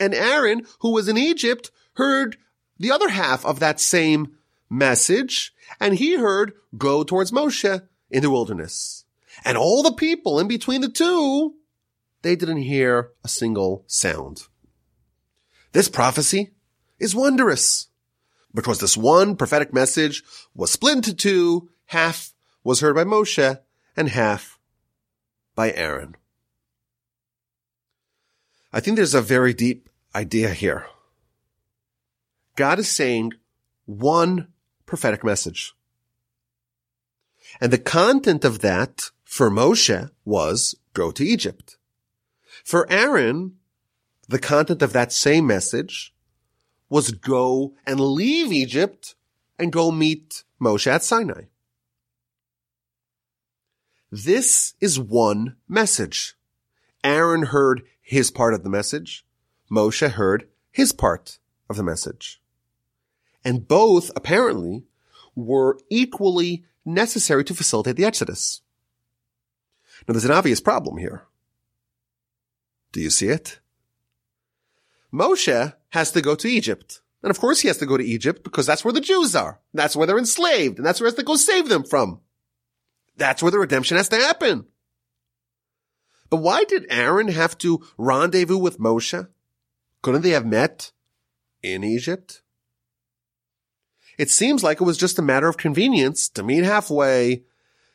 And 0.00 0.14
Aaron, 0.14 0.66
who 0.80 0.92
was 0.92 1.06
in 1.08 1.18
Egypt, 1.18 1.70
heard 1.94 2.38
the 2.78 2.90
other 2.90 3.10
half 3.10 3.44
of 3.44 3.60
that 3.60 3.78
same 3.78 4.38
message. 4.70 5.52
And 5.78 5.94
he 5.94 6.16
heard, 6.16 6.54
go 6.76 7.04
towards 7.04 7.30
Moshe 7.30 7.82
in 8.10 8.22
the 8.22 8.30
wilderness. 8.30 9.04
And 9.44 9.58
all 9.58 9.82
the 9.82 9.92
people 9.92 10.40
in 10.40 10.48
between 10.48 10.80
the 10.80 10.88
two, 10.88 11.54
they 12.22 12.34
didn't 12.34 12.62
hear 12.62 13.10
a 13.22 13.28
single 13.28 13.84
sound. 13.86 14.42
This 15.72 15.88
prophecy 15.88 16.50
is 16.98 17.14
wondrous 17.14 17.88
because 18.54 18.80
this 18.80 18.96
one 18.96 19.36
prophetic 19.36 19.72
message 19.72 20.24
was 20.54 20.72
split 20.72 20.96
into 20.96 21.14
two. 21.14 21.68
Half 21.86 22.32
was 22.64 22.80
heard 22.80 22.94
by 22.94 23.04
Moshe 23.04 23.58
and 23.96 24.08
half 24.08 24.58
by 25.54 25.72
Aaron. 25.72 26.16
I 28.72 28.80
think 28.80 28.96
there's 28.96 29.14
a 29.14 29.22
very 29.22 29.52
deep 29.52 29.89
idea 30.14 30.50
here. 30.50 30.86
God 32.56 32.78
is 32.78 32.88
saying 32.88 33.32
one 33.86 34.48
prophetic 34.86 35.24
message. 35.24 35.72
And 37.60 37.72
the 37.72 37.78
content 37.78 38.44
of 38.44 38.60
that 38.60 39.10
for 39.24 39.50
Moshe 39.50 40.10
was 40.24 40.74
go 40.94 41.10
to 41.10 41.24
Egypt. 41.24 41.76
For 42.64 42.90
Aaron, 42.90 43.56
the 44.28 44.38
content 44.38 44.82
of 44.82 44.92
that 44.92 45.12
same 45.12 45.46
message 45.46 46.14
was 46.88 47.12
go 47.12 47.74
and 47.86 48.00
leave 48.00 48.52
Egypt 48.52 49.14
and 49.58 49.72
go 49.72 49.90
meet 49.90 50.44
Moshe 50.60 50.86
at 50.86 51.04
Sinai. 51.04 51.44
This 54.10 54.74
is 54.80 54.98
one 54.98 55.56
message. 55.68 56.34
Aaron 57.04 57.44
heard 57.44 57.82
his 58.02 58.30
part 58.30 58.54
of 58.54 58.64
the 58.64 58.70
message. 58.70 59.24
Moshe 59.70 60.10
heard 60.10 60.48
his 60.70 60.92
part 60.92 61.38
of 61.68 61.76
the 61.76 61.82
message. 61.82 62.42
And 63.44 63.66
both 63.66 64.10
apparently 64.16 64.84
were 65.34 65.78
equally 65.88 66.64
necessary 66.84 67.44
to 67.44 67.54
facilitate 67.54 67.96
the 67.96 68.04
Exodus. 68.04 68.62
Now 70.06 70.12
there's 70.12 70.24
an 70.24 70.30
obvious 70.30 70.60
problem 70.60 70.96
here. 70.98 71.22
Do 72.92 73.00
you 73.00 73.10
see 73.10 73.28
it? 73.28 73.60
Moshe 75.12 75.74
has 75.90 76.10
to 76.12 76.20
go 76.20 76.34
to 76.34 76.48
Egypt. 76.48 77.00
And 77.22 77.30
of 77.30 77.38
course 77.38 77.60
he 77.60 77.68
has 77.68 77.78
to 77.78 77.86
go 77.86 77.96
to 77.96 78.04
Egypt 78.04 78.42
because 78.42 78.66
that's 78.66 78.84
where 78.84 78.92
the 78.92 79.00
Jews 79.00 79.34
are. 79.34 79.60
That's 79.74 79.94
where 79.94 80.06
they're 80.06 80.18
enslaved 80.18 80.78
and 80.78 80.86
that's 80.86 81.00
where 81.00 81.06
he 81.06 81.10
has 81.10 81.18
to 81.18 81.22
go 81.22 81.36
save 81.36 81.68
them 81.68 81.84
from. 81.84 82.20
That's 83.16 83.42
where 83.42 83.52
the 83.52 83.58
redemption 83.58 83.96
has 83.96 84.08
to 84.08 84.16
happen. 84.16 84.66
But 86.30 86.38
why 86.38 86.64
did 86.64 86.86
Aaron 86.88 87.28
have 87.28 87.58
to 87.58 87.84
rendezvous 87.98 88.56
with 88.56 88.78
Moshe? 88.78 89.28
Couldn't 90.02 90.22
they 90.22 90.30
have 90.30 90.46
met 90.46 90.92
in 91.62 91.84
Egypt? 91.84 92.42
It 94.18 94.30
seems 94.30 94.62
like 94.62 94.80
it 94.80 94.84
was 94.84 94.98
just 94.98 95.18
a 95.18 95.22
matter 95.22 95.48
of 95.48 95.56
convenience 95.56 96.28
to 96.30 96.42
meet 96.42 96.64
halfway 96.64 97.44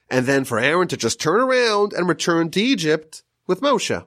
and 0.10 0.26
then 0.26 0.44
for 0.46 0.60
Aaron 0.60 0.88
to 0.90 0.98
just 0.98 1.20
turn 1.20 1.42
around 1.42 1.94
and 1.94 2.08
return 2.08 2.52
to 2.52 2.62
Egypt 2.62 3.24
with 3.48 3.62
Moshe. 3.62 4.06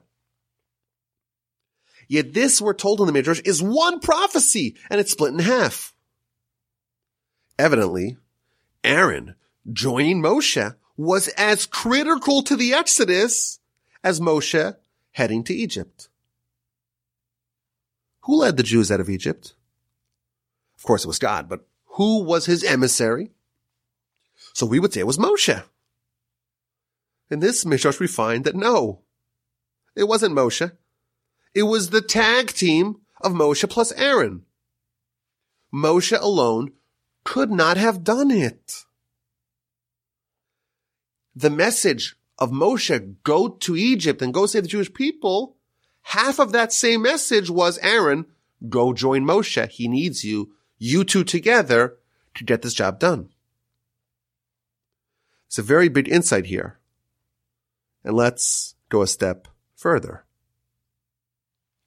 Yet 2.07 2.33
this, 2.33 2.59
we're 2.59 2.73
told 2.73 2.99
in 2.99 3.05
the 3.05 3.13
Midrash, 3.13 3.41
is 3.41 3.61
one 3.61 3.99
prophecy 3.99 4.75
and 4.89 4.99
it's 4.99 5.11
split 5.11 5.33
in 5.33 5.39
half. 5.39 5.93
Evidently, 7.57 8.17
Aaron 8.83 9.35
joining 9.71 10.21
Moshe 10.21 10.75
was 10.97 11.27
as 11.29 11.65
critical 11.65 12.41
to 12.43 12.55
the 12.55 12.73
Exodus 12.73 13.59
as 14.03 14.19
Moshe 14.19 14.75
heading 15.11 15.43
to 15.43 15.53
Egypt. 15.53 16.09
Who 18.29 18.35
led 18.35 18.57
the 18.57 18.61
Jews 18.63 18.91
out 18.91 18.99
of 18.99 19.09
Egypt? 19.09 19.55
Of 20.77 20.83
course 20.83 21.03
it 21.03 21.07
was 21.07 21.17
God, 21.17 21.49
but 21.49 21.65
who 21.95 22.23
was 22.23 22.45
his 22.45 22.63
emissary? 22.63 23.31
So 24.53 24.67
we 24.67 24.79
would 24.79 24.93
say 24.93 24.99
it 24.99 25.07
was 25.07 25.17
Moshe. 25.17 25.63
In 27.31 27.39
this 27.39 27.65
Midrash 27.65 27.99
we 27.99 28.05
find 28.05 28.43
that 28.43 28.55
no, 28.55 28.99
it 29.95 30.03
wasn't 30.03 30.35
Moshe. 30.35 30.71
It 31.55 31.63
was 31.63 31.89
the 31.89 32.03
tag 32.03 32.49
team 32.49 32.97
of 33.19 33.33
Moshe 33.33 33.67
plus 33.67 33.91
Aaron. 33.93 34.45
Moshe 35.73 36.15
alone 36.15 36.73
could 37.23 37.49
not 37.49 37.77
have 37.77 38.03
done 38.03 38.29
it. 38.29 38.85
The 41.35 41.49
message 41.49 42.15
of 42.37 42.51
Moshe, 42.51 43.15
go 43.23 43.47
to 43.47 43.75
Egypt 43.75 44.21
and 44.21 44.31
go 44.31 44.45
save 44.45 44.61
the 44.61 44.69
Jewish 44.69 44.93
people, 44.93 45.55
half 46.01 46.39
of 46.39 46.51
that 46.51 46.73
same 46.73 47.01
message 47.01 47.49
was 47.49 47.77
Aaron, 47.79 48.25
go 48.67 48.93
join 48.93 49.23
Moshe. 49.23 49.67
He 49.69 49.87
needs 49.87 50.23
you, 50.23 50.53
you 50.77 51.03
two 51.03 51.23
together 51.23 51.97
to 52.35 52.43
get 52.43 52.61
this 52.61 52.73
job 52.73 52.99
done. 52.99 53.29
It's 55.47 55.57
a 55.57 55.63
very 55.63 55.89
big 55.89 56.07
insight 56.07 56.45
here. 56.45 56.77
And 58.03 58.15
let's 58.15 58.75
go 58.89 59.01
a 59.01 59.07
step 59.07 59.47
further. 59.75 60.25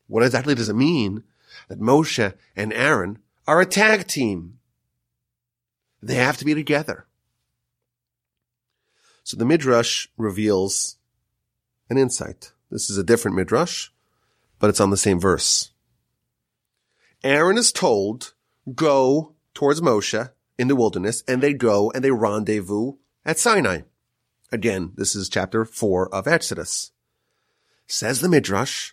What 0.09 0.25
exactly 0.25 0.55
does 0.55 0.69
it 0.69 0.75
mean 0.75 1.23
that 1.69 1.81
Moshe 1.81 2.35
and 2.57 2.73
Aaron 2.73 3.19
are 3.47 3.61
a 3.61 3.67
tag 3.67 4.07
team? 4.07 4.59
They 6.03 6.17
have 6.17 6.37
to 6.39 6.45
be 6.45 6.55
together. 6.55 7.07
So 9.25 9.37
the 9.37 9.45
Midrash 9.45 10.09
reveals 10.17 10.97
an 11.89 11.97
insight. 11.97 12.53
This 12.71 12.91
is 12.91 12.99
a 12.99 13.05
different 13.05 13.37
Midrash, 13.37 13.89
but 14.63 14.71
it's 14.71 14.81
on 14.81 14.91
the 14.91 14.97
same 14.97 15.19
verse. 15.19 15.73
Aaron 17.25 17.59
is 17.59 17.73
told, 17.73 18.33
go 18.77 19.35
towards 19.55 19.81
Moshe 19.81 20.31
in 20.57 20.69
the 20.69 20.77
wilderness, 20.77 21.25
and 21.27 21.43
they 21.43 21.53
go 21.53 21.91
and 21.91 22.05
they 22.05 22.13
rendezvous 22.13 22.93
at 23.25 23.41
Sinai. 23.41 23.81
Again, 24.53 24.93
this 24.95 25.17
is 25.17 25.29
chapter 25.29 25.65
four 25.65 26.09
of 26.15 26.29
Exodus. 26.29 26.93
Says 27.89 28.21
the 28.21 28.29
Midrash, 28.29 28.93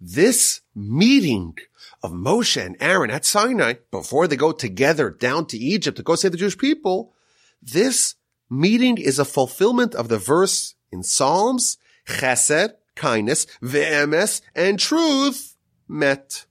this 0.00 0.60
meeting 0.72 1.56
of 2.00 2.12
Moshe 2.12 2.64
and 2.64 2.76
Aaron 2.78 3.10
at 3.10 3.24
Sinai 3.24 3.74
before 3.90 4.28
they 4.28 4.36
go 4.36 4.52
together 4.52 5.10
down 5.10 5.46
to 5.46 5.58
Egypt 5.58 5.96
to 5.96 6.04
go 6.04 6.14
save 6.14 6.30
the 6.30 6.38
Jewish 6.38 6.56
people, 6.56 7.12
this 7.60 8.14
meeting 8.48 8.98
is 8.98 9.18
a 9.18 9.24
fulfillment 9.24 9.96
of 9.96 10.06
the 10.06 10.18
verse 10.18 10.76
in 10.92 11.02
Psalms, 11.02 11.76
chesed, 12.06 12.74
kindness, 12.94 13.46
ve'emes, 13.62 14.40
and 14.54 14.78
truth 14.78 15.56
met. 15.88 16.46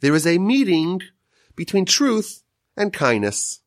There 0.00 0.14
is 0.14 0.26
a 0.26 0.38
meeting 0.38 1.00
between 1.56 1.84
truth 1.84 2.42
and 2.76 2.92
kindness. 2.92 3.60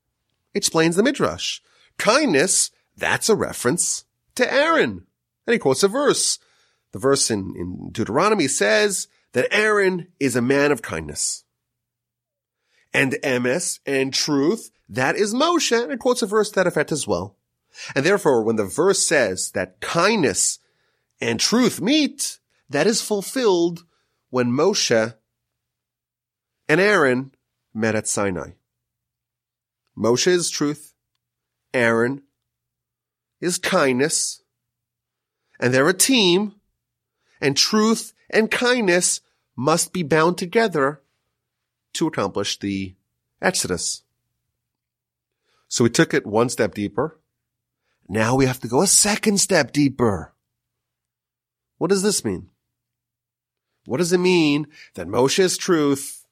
Explains 0.54 0.96
the 0.96 1.04
Midrash. 1.04 1.60
Kindness, 1.98 2.72
that's 2.96 3.30
a 3.30 3.36
reference 3.36 4.06
to 4.36 4.52
Aaron. 4.52 5.06
And 5.46 5.54
he 5.54 5.60
quotes 5.60 5.84
a 5.84 5.88
verse. 5.88 6.40
The 6.92 7.00
verse 7.00 7.30
in, 7.32 7.54
in 7.56 7.90
Deuteronomy 7.92 8.48
says 8.48 9.08
that 9.34 9.48
Aaron 9.52 10.08
is 10.20 10.36
a 10.36 10.42
man 10.42 10.72
of 10.72 10.82
kindness. 10.82 11.44
And 12.94 13.14
emes 13.24 13.80
and 13.86 14.14
truth, 14.14 14.72
that 14.90 15.16
is 15.16 15.34
Moshe, 15.34 15.84
and 15.84 15.92
it 15.92 16.00
quotes 16.00 16.22
a 16.22 16.28
verse 16.28 16.52
that 16.52 16.68
effect 16.68 16.92
as 16.92 17.08
well. 17.08 17.36
And 17.96 18.06
therefore, 18.06 18.44
when 18.44 18.56
the 18.56 18.66
verse 18.66 19.06
says 19.06 19.52
that 19.52 19.80
kindness 19.82 20.60
and 21.20 21.40
truth 21.40 21.82
meet, 21.82 22.40
that 22.70 22.88
is 22.88 23.02
fulfilled 23.02 23.84
when 24.30 24.52
Moshe 24.52 25.16
and 26.68 26.82
Aaron 26.82 27.32
met 27.74 27.96
at 27.96 28.08
Sinai. 28.08 28.52
Moshe 29.98 30.28
is 30.28 30.50
truth. 30.50 30.94
Aaron 31.74 32.22
is 33.42 33.58
kindness. 33.58 34.42
And 35.60 35.74
they're 35.74 35.90
a 35.90 35.94
team 35.94 36.56
and 37.42 37.58
truth 37.58 38.14
and 38.30 38.52
kindness 38.52 39.22
must 39.56 39.94
be 39.94 40.04
bound 40.04 40.38
together 40.38 41.02
to 41.94 42.08
accomplish 42.08 42.60
the 42.60 42.96
Exodus. 43.42 44.04
So 45.68 45.84
we 45.84 45.90
took 45.90 46.14
it 46.14 46.26
one 46.26 46.50
step 46.50 46.74
deeper. 46.74 47.20
Now 48.08 48.36
we 48.36 48.46
have 48.46 48.60
to 48.62 48.68
go 48.68 48.82
a 48.82 48.88
second 48.88 49.40
step 49.40 49.72
deeper. 49.72 50.34
What 51.78 51.90
does 51.90 52.04
this 52.04 52.26
mean? 52.26 52.50
What 53.86 53.98
does 53.98 54.12
it 54.12 54.20
mean 54.20 54.68
that 54.96 55.08
Moshe 55.08 55.40
is 55.40 55.58
truth 55.58 56.26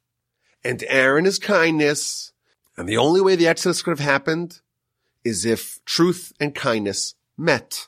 and 0.64 0.84
Aaron 0.88 1.26
is 1.26 1.40
kindness 1.40 2.34
and 2.78 2.90
the 2.90 2.98
only 2.98 3.22
way 3.22 3.36
the 3.36 3.48
Exodus 3.48 3.82
could 3.82 3.92
have 3.92 4.00
happened 4.00 4.60
is 5.24 5.46
if 5.46 5.84
truth 5.86 6.34
and 6.40 6.54
kindness 6.54 7.16
met? 7.38 7.88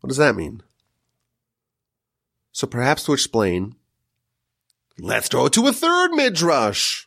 What 0.00 0.08
does 0.08 0.18
that 0.18 0.36
mean? 0.36 0.62
So 2.52 2.66
perhaps 2.66 3.04
to 3.04 3.12
explain, 3.12 3.74
let's 4.98 5.28
go 5.28 5.48
to 5.48 5.66
a 5.66 5.72
third 5.72 6.12
midrash. 6.12 7.06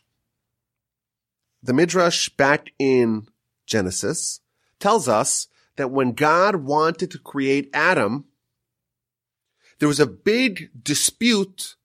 The 1.62 1.72
midrash 1.72 2.28
back 2.30 2.72
in 2.78 3.28
Genesis 3.66 4.40
tells 4.78 5.08
us 5.08 5.48
that 5.76 5.90
when 5.90 6.12
God 6.12 6.56
wanted 6.56 7.10
to 7.12 7.18
create 7.18 7.70
Adam, 7.72 8.26
there 9.84 9.88
was 9.88 10.00
a 10.00 10.06
big 10.06 10.70
dispute 10.82 11.76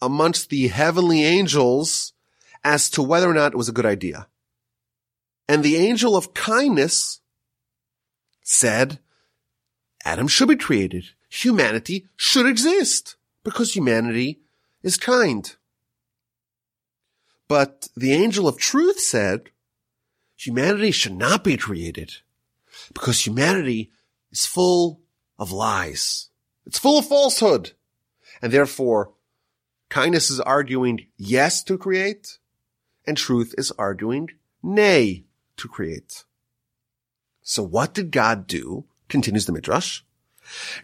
amongst 0.00 0.48
the 0.48 0.68
heavenly 0.68 1.24
angels 1.24 2.12
as 2.62 2.88
to 2.90 3.02
whether 3.02 3.28
or 3.28 3.34
not 3.34 3.50
it 3.50 3.56
was 3.56 3.68
a 3.68 3.72
good 3.72 3.84
idea. 3.84 4.28
And 5.48 5.64
the 5.64 5.74
angel 5.74 6.16
of 6.16 6.34
kindness 6.34 7.18
said, 8.44 9.00
Adam 10.04 10.28
should 10.28 10.50
be 10.50 10.54
created 10.54 11.06
humanity 11.28 12.06
should 12.16 12.46
exist 12.46 13.16
because 13.42 13.74
humanity 13.74 14.38
is 14.84 14.96
kind. 14.96 15.56
But 17.48 17.88
the 17.96 18.12
angel 18.12 18.46
of 18.46 18.56
truth 18.56 19.00
said 19.00 19.50
humanity 20.36 20.92
should 20.92 21.16
not 21.16 21.42
be 21.42 21.56
created 21.56 22.18
because 22.94 23.26
humanity 23.26 23.90
is 24.30 24.46
full 24.46 25.00
of 25.40 25.50
lies. 25.50 26.28
It's 26.66 26.78
full 26.78 26.98
of 26.98 27.06
falsehood. 27.06 27.72
And 28.40 28.52
therefore, 28.52 29.12
kindness 29.88 30.30
is 30.30 30.40
arguing 30.40 31.06
yes 31.16 31.62
to 31.64 31.78
create 31.78 32.38
and 33.06 33.16
truth 33.16 33.54
is 33.58 33.72
arguing 33.72 34.30
nay 34.62 35.24
to 35.56 35.68
create. 35.68 36.24
So 37.42 37.62
what 37.62 37.94
did 37.94 38.10
God 38.10 38.46
do? 38.46 38.84
Continues 39.08 39.46
the 39.46 39.52
Midrash. 39.52 40.02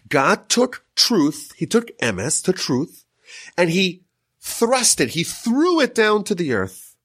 God 0.07 0.49
took 0.49 0.85
truth, 0.95 1.53
he 1.57 1.65
took 1.65 1.97
emes, 1.99 2.43
to 2.43 2.53
truth, 2.53 3.05
and 3.57 3.69
he 3.69 4.03
thrust 4.39 5.01
it, 5.01 5.09
he 5.09 5.23
threw 5.23 5.79
it 5.79 5.93
down 5.93 6.23
to 6.25 6.35
the 6.35 6.53
earth. 6.53 6.95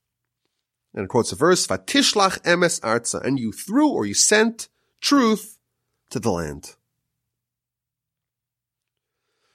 And 0.92 1.04
it 1.04 1.08
quotes 1.08 1.32
a 1.32 1.36
verse, 1.36 1.66
Vatishlach 1.66 2.40
emes 2.42 2.80
arza, 2.80 3.24
and 3.24 3.38
you 3.38 3.52
threw 3.52 3.88
or 3.88 4.06
you 4.06 4.14
sent 4.14 4.68
truth 5.00 5.58
to 6.10 6.20
the 6.20 6.30
land. 6.30 6.76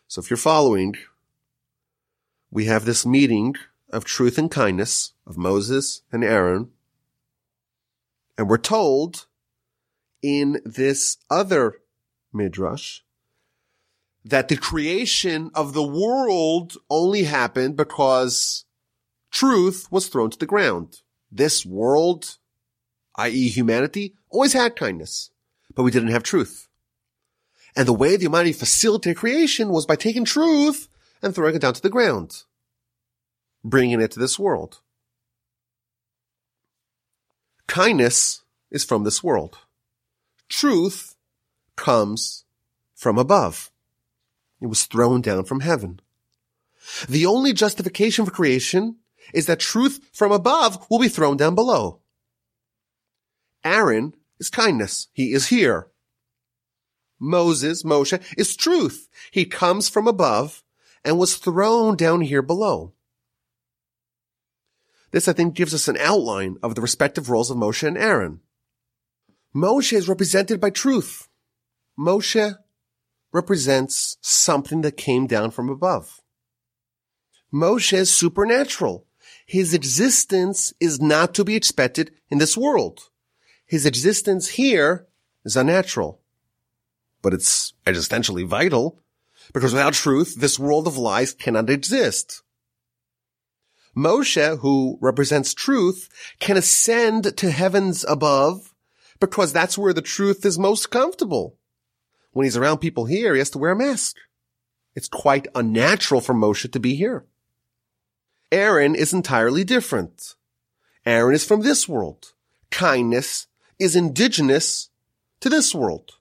So 0.10 0.22
if 0.22 0.32
you're 0.32 0.38
following, 0.38 0.96
we 2.50 2.66
have 2.66 2.86
this 2.86 3.06
meeting 3.06 3.54
of 3.92 4.06
truth 4.06 4.39
and 4.39 4.50
kindness 4.50 5.13
of 5.28 5.38
Moses 5.38 6.01
and 6.12 6.24
Aaron. 6.24 6.72
And 8.36 8.50
we're 8.50 8.58
told 8.58 9.28
in 10.24 10.62
this 10.66 11.18
other 11.30 11.75
midrash 12.34 13.01
that 14.25 14.48
the 14.48 14.58
creation 14.58 15.51
of 15.54 15.74
the 15.74 15.88
world 15.88 16.78
only 16.89 17.25
happened 17.25 17.78
because 17.78 18.66
truth 19.30 19.92
was 19.92 20.08
thrown 20.08 20.32
to 20.32 20.39
the 20.39 20.48
ground. 20.48 21.01
This 21.32 21.68
world, 21.68 22.38
i.e. 23.16 23.50
humanity, 23.50 24.16
always 24.32 24.54
had 24.54 24.75
kindness, 24.75 25.30
but 25.75 25.84
we 25.84 25.92
didn't 25.92 26.10
have 26.10 26.24
truth. 26.24 26.68
And 27.75 27.88
the 27.88 27.93
way 27.93 28.15
the 28.15 28.25
Almighty 28.25 28.53
facilitated 28.53 29.17
creation 29.17 29.69
was 29.69 29.85
by 29.85 29.95
taking 29.95 30.25
truth 30.25 30.88
and 31.21 31.33
throwing 31.33 31.55
it 31.55 31.61
down 31.61 31.73
to 31.73 31.81
the 31.81 31.89
ground, 31.89 32.43
bringing 33.63 34.01
it 34.01 34.11
to 34.11 34.19
this 34.19 34.39
world. 34.39 34.81
Kindness 37.67 38.43
is 38.71 38.83
from 38.83 39.03
this 39.03 39.23
world. 39.23 39.59
Truth 40.47 41.15
comes 41.75 42.45
from 42.95 43.17
above. 43.17 43.71
It 44.59 44.67
was 44.67 44.85
thrown 44.85 45.21
down 45.21 45.45
from 45.45 45.61
heaven. 45.61 46.01
The 47.07 47.25
only 47.25 47.53
justification 47.53 48.25
for 48.25 48.31
creation 48.31 48.97
is 49.33 49.45
that 49.45 49.59
truth 49.59 49.99
from 50.11 50.31
above 50.31 50.85
will 50.89 50.99
be 50.99 51.07
thrown 51.07 51.38
down 51.38 51.55
below. 51.55 51.99
Aaron 53.63 54.15
is 54.39 54.49
kindness. 54.49 55.07
He 55.13 55.33
is 55.33 55.47
here. 55.47 55.88
Moses, 57.19 57.83
Moshe, 57.83 58.21
is 58.38 58.55
truth. 58.55 59.09
He 59.31 59.45
comes 59.45 59.89
from 59.89 60.07
above 60.07 60.63
and 61.03 61.17
was 61.17 61.35
thrown 61.35 61.95
down 61.95 62.21
here 62.21 62.41
below. 62.41 62.93
This, 65.11 65.27
I 65.27 65.33
think, 65.33 65.55
gives 65.55 65.73
us 65.73 65.88
an 65.88 65.97
outline 65.97 66.57
of 66.61 66.75
the 66.75 66.81
respective 66.81 67.29
roles 67.29 67.49
of 67.49 67.57
Moshe 67.57 67.88
and 67.88 67.97
Aaron. 67.97 68.41
Moshe 69.55 69.93
is 69.93 70.07
represented 70.07 70.61
by 70.61 70.69
truth. 70.69 71.27
Moshe 71.97 72.55
represents 73.31 74.17
something 74.21 74.81
that 74.81 74.97
came 74.97 75.27
down 75.27 75.51
from 75.51 75.69
above. 75.69 76.21
Moshe 77.53 77.93
is 77.93 78.11
supernatural. 78.11 79.05
His 79.45 79.73
existence 79.73 80.73
is 80.79 81.01
not 81.01 81.33
to 81.33 81.43
be 81.43 81.55
expected 81.55 82.11
in 82.29 82.38
this 82.38 82.55
world. 82.55 83.09
His 83.65 83.85
existence 83.85 84.49
here 84.49 85.07
is 85.43 85.55
unnatural. 85.55 86.21
But 87.21 87.33
it's 87.33 87.73
existentially 87.85 88.45
vital 88.45 89.01
because 89.53 89.73
without 89.73 89.93
truth, 89.93 90.35
this 90.35 90.59
world 90.59 90.88
of 90.88 90.97
lies 90.97 91.33
cannot 91.33 91.69
exist. 91.69 92.43
Moshe, 93.95 94.59
who 94.59 94.97
represents 95.01 95.53
truth, 95.53 96.09
can 96.39 96.57
ascend 96.57 97.35
to 97.38 97.51
heavens 97.51 98.05
above 98.07 98.73
because 99.19 99.51
that's 99.51 99.77
where 99.77 99.93
the 99.93 100.01
truth 100.01 100.45
is 100.45 100.57
most 100.57 100.89
comfortable. 100.89 101.57
When 102.31 102.45
he's 102.45 102.57
around 102.57 102.77
people 102.77 103.05
here, 103.05 103.33
he 103.33 103.39
has 103.39 103.49
to 103.51 103.57
wear 103.57 103.71
a 103.71 103.75
mask. 103.75 104.15
It's 104.95 105.07
quite 105.07 105.47
unnatural 105.55 106.21
for 106.21 106.33
Moshe 106.33 106.71
to 106.71 106.79
be 106.79 106.95
here. 106.95 107.25
Aaron 108.51 108.95
is 108.95 109.13
entirely 109.13 109.63
different. 109.63 110.35
Aaron 111.05 111.35
is 111.35 111.45
from 111.45 111.61
this 111.61 111.88
world. 111.88 112.33
Kindness 112.71 113.47
is 113.77 113.95
indigenous 113.95 114.89
to 115.39 115.49
this 115.49 115.73
world. 115.73 116.18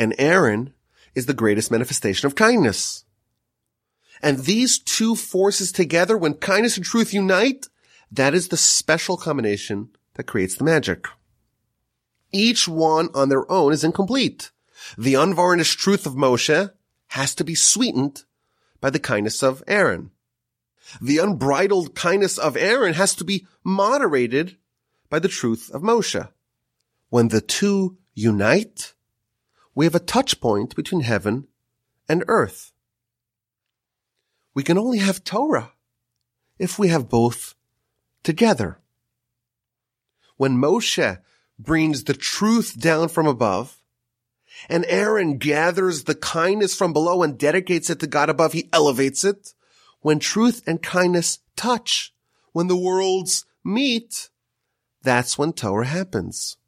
And 0.00 0.14
Aaron 0.16 0.72
is 1.14 1.26
the 1.26 1.34
greatest 1.34 1.70
manifestation 1.70 2.26
of 2.26 2.34
kindness. 2.34 3.04
And 4.22 4.38
these 4.38 4.78
two 4.78 5.14
forces 5.14 5.70
together, 5.70 6.16
when 6.16 6.34
kindness 6.34 6.78
and 6.78 6.86
truth 6.86 7.12
unite, 7.12 7.66
that 8.10 8.32
is 8.32 8.48
the 8.48 8.56
special 8.56 9.18
combination 9.18 9.90
that 10.14 10.24
creates 10.24 10.54
the 10.54 10.64
magic. 10.64 11.06
Each 12.32 12.66
one 12.66 13.10
on 13.12 13.28
their 13.28 13.50
own 13.52 13.74
is 13.74 13.84
incomplete. 13.84 14.52
The 14.96 15.16
unvarnished 15.16 15.78
truth 15.78 16.06
of 16.06 16.14
Moshe 16.14 16.70
has 17.08 17.34
to 17.34 17.44
be 17.44 17.54
sweetened 17.54 18.24
by 18.80 18.88
the 18.88 18.98
kindness 18.98 19.42
of 19.42 19.62
Aaron. 19.66 20.12
The 21.02 21.18
unbridled 21.18 21.94
kindness 21.94 22.38
of 22.38 22.56
Aaron 22.56 22.94
has 22.94 23.14
to 23.16 23.24
be 23.24 23.46
moderated 23.62 24.56
by 25.10 25.18
the 25.18 25.28
truth 25.28 25.70
of 25.74 25.82
Moshe. 25.82 26.26
When 27.10 27.28
the 27.28 27.42
two 27.42 27.98
unite, 28.14 28.94
we 29.80 29.86
have 29.86 29.94
a 29.94 29.98
touch 29.98 30.42
point 30.42 30.76
between 30.76 31.00
heaven 31.00 31.48
and 32.06 32.22
earth. 32.28 32.70
We 34.52 34.62
can 34.62 34.76
only 34.76 34.98
have 34.98 35.24
Torah 35.24 35.72
if 36.58 36.78
we 36.78 36.88
have 36.88 37.08
both 37.08 37.54
together. 38.22 38.78
When 40.36 40.58
Moshe 40.58 41.22
brings 41.58 42.04
the 42.04 42.12
truth 42.12 42.78
down 42.78 43.08
from 43.08 43.26
above, 43.26 43.80
and 44.68 44.84
Aaron 44.86 45.38
gathers 45.38 46.04
the 46.04 46.14
kindness 46.14 46.76
from 46.76 46.92
below 46.92 47.22
and 47.22 47.38
dedicates 47.38 47.88
it 47.88 48.00
to 48.00 48.06
God 48.06 48.28
above, 48.28 48.52
he 48.52 48.68
elevates 48.74 49.24
it. 49.24 49.54
When 50.00 50.18
truth 50.18 50.62
and 50.66 50.82
kindness 50.82 51.38
touch, 51.56 52.12
when 52.52 52.66
the 52.66 52.76
worlds 52.76 53.46
meet, 53.64 54.28
that's 55.00 55.38
when 55.38 55.54
Torah 55.54 55.86
happens. 55.86 56.58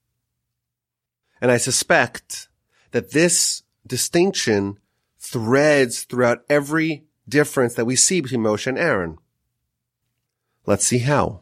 And 1.42 1.50
I 1.50 1.58
suspect 1.58 2.48
that 2.92 3.10
this 3.10 3.62
distinction 3.86 4.78
threads 5.18 6.04
throughout 6.04 6.44
every 6.48 7.04
difference 7.28 7.74
that 7.74 7.84
we 7.84 7.96
see 7.96 8.20
between 8.20 8.42
Moshe 8.42 8.66
and 8.66 8.78
Aaron. 8.78 9.18
Let's 10.66 10.86
see 10.86 10.98
how. 10.98 11.40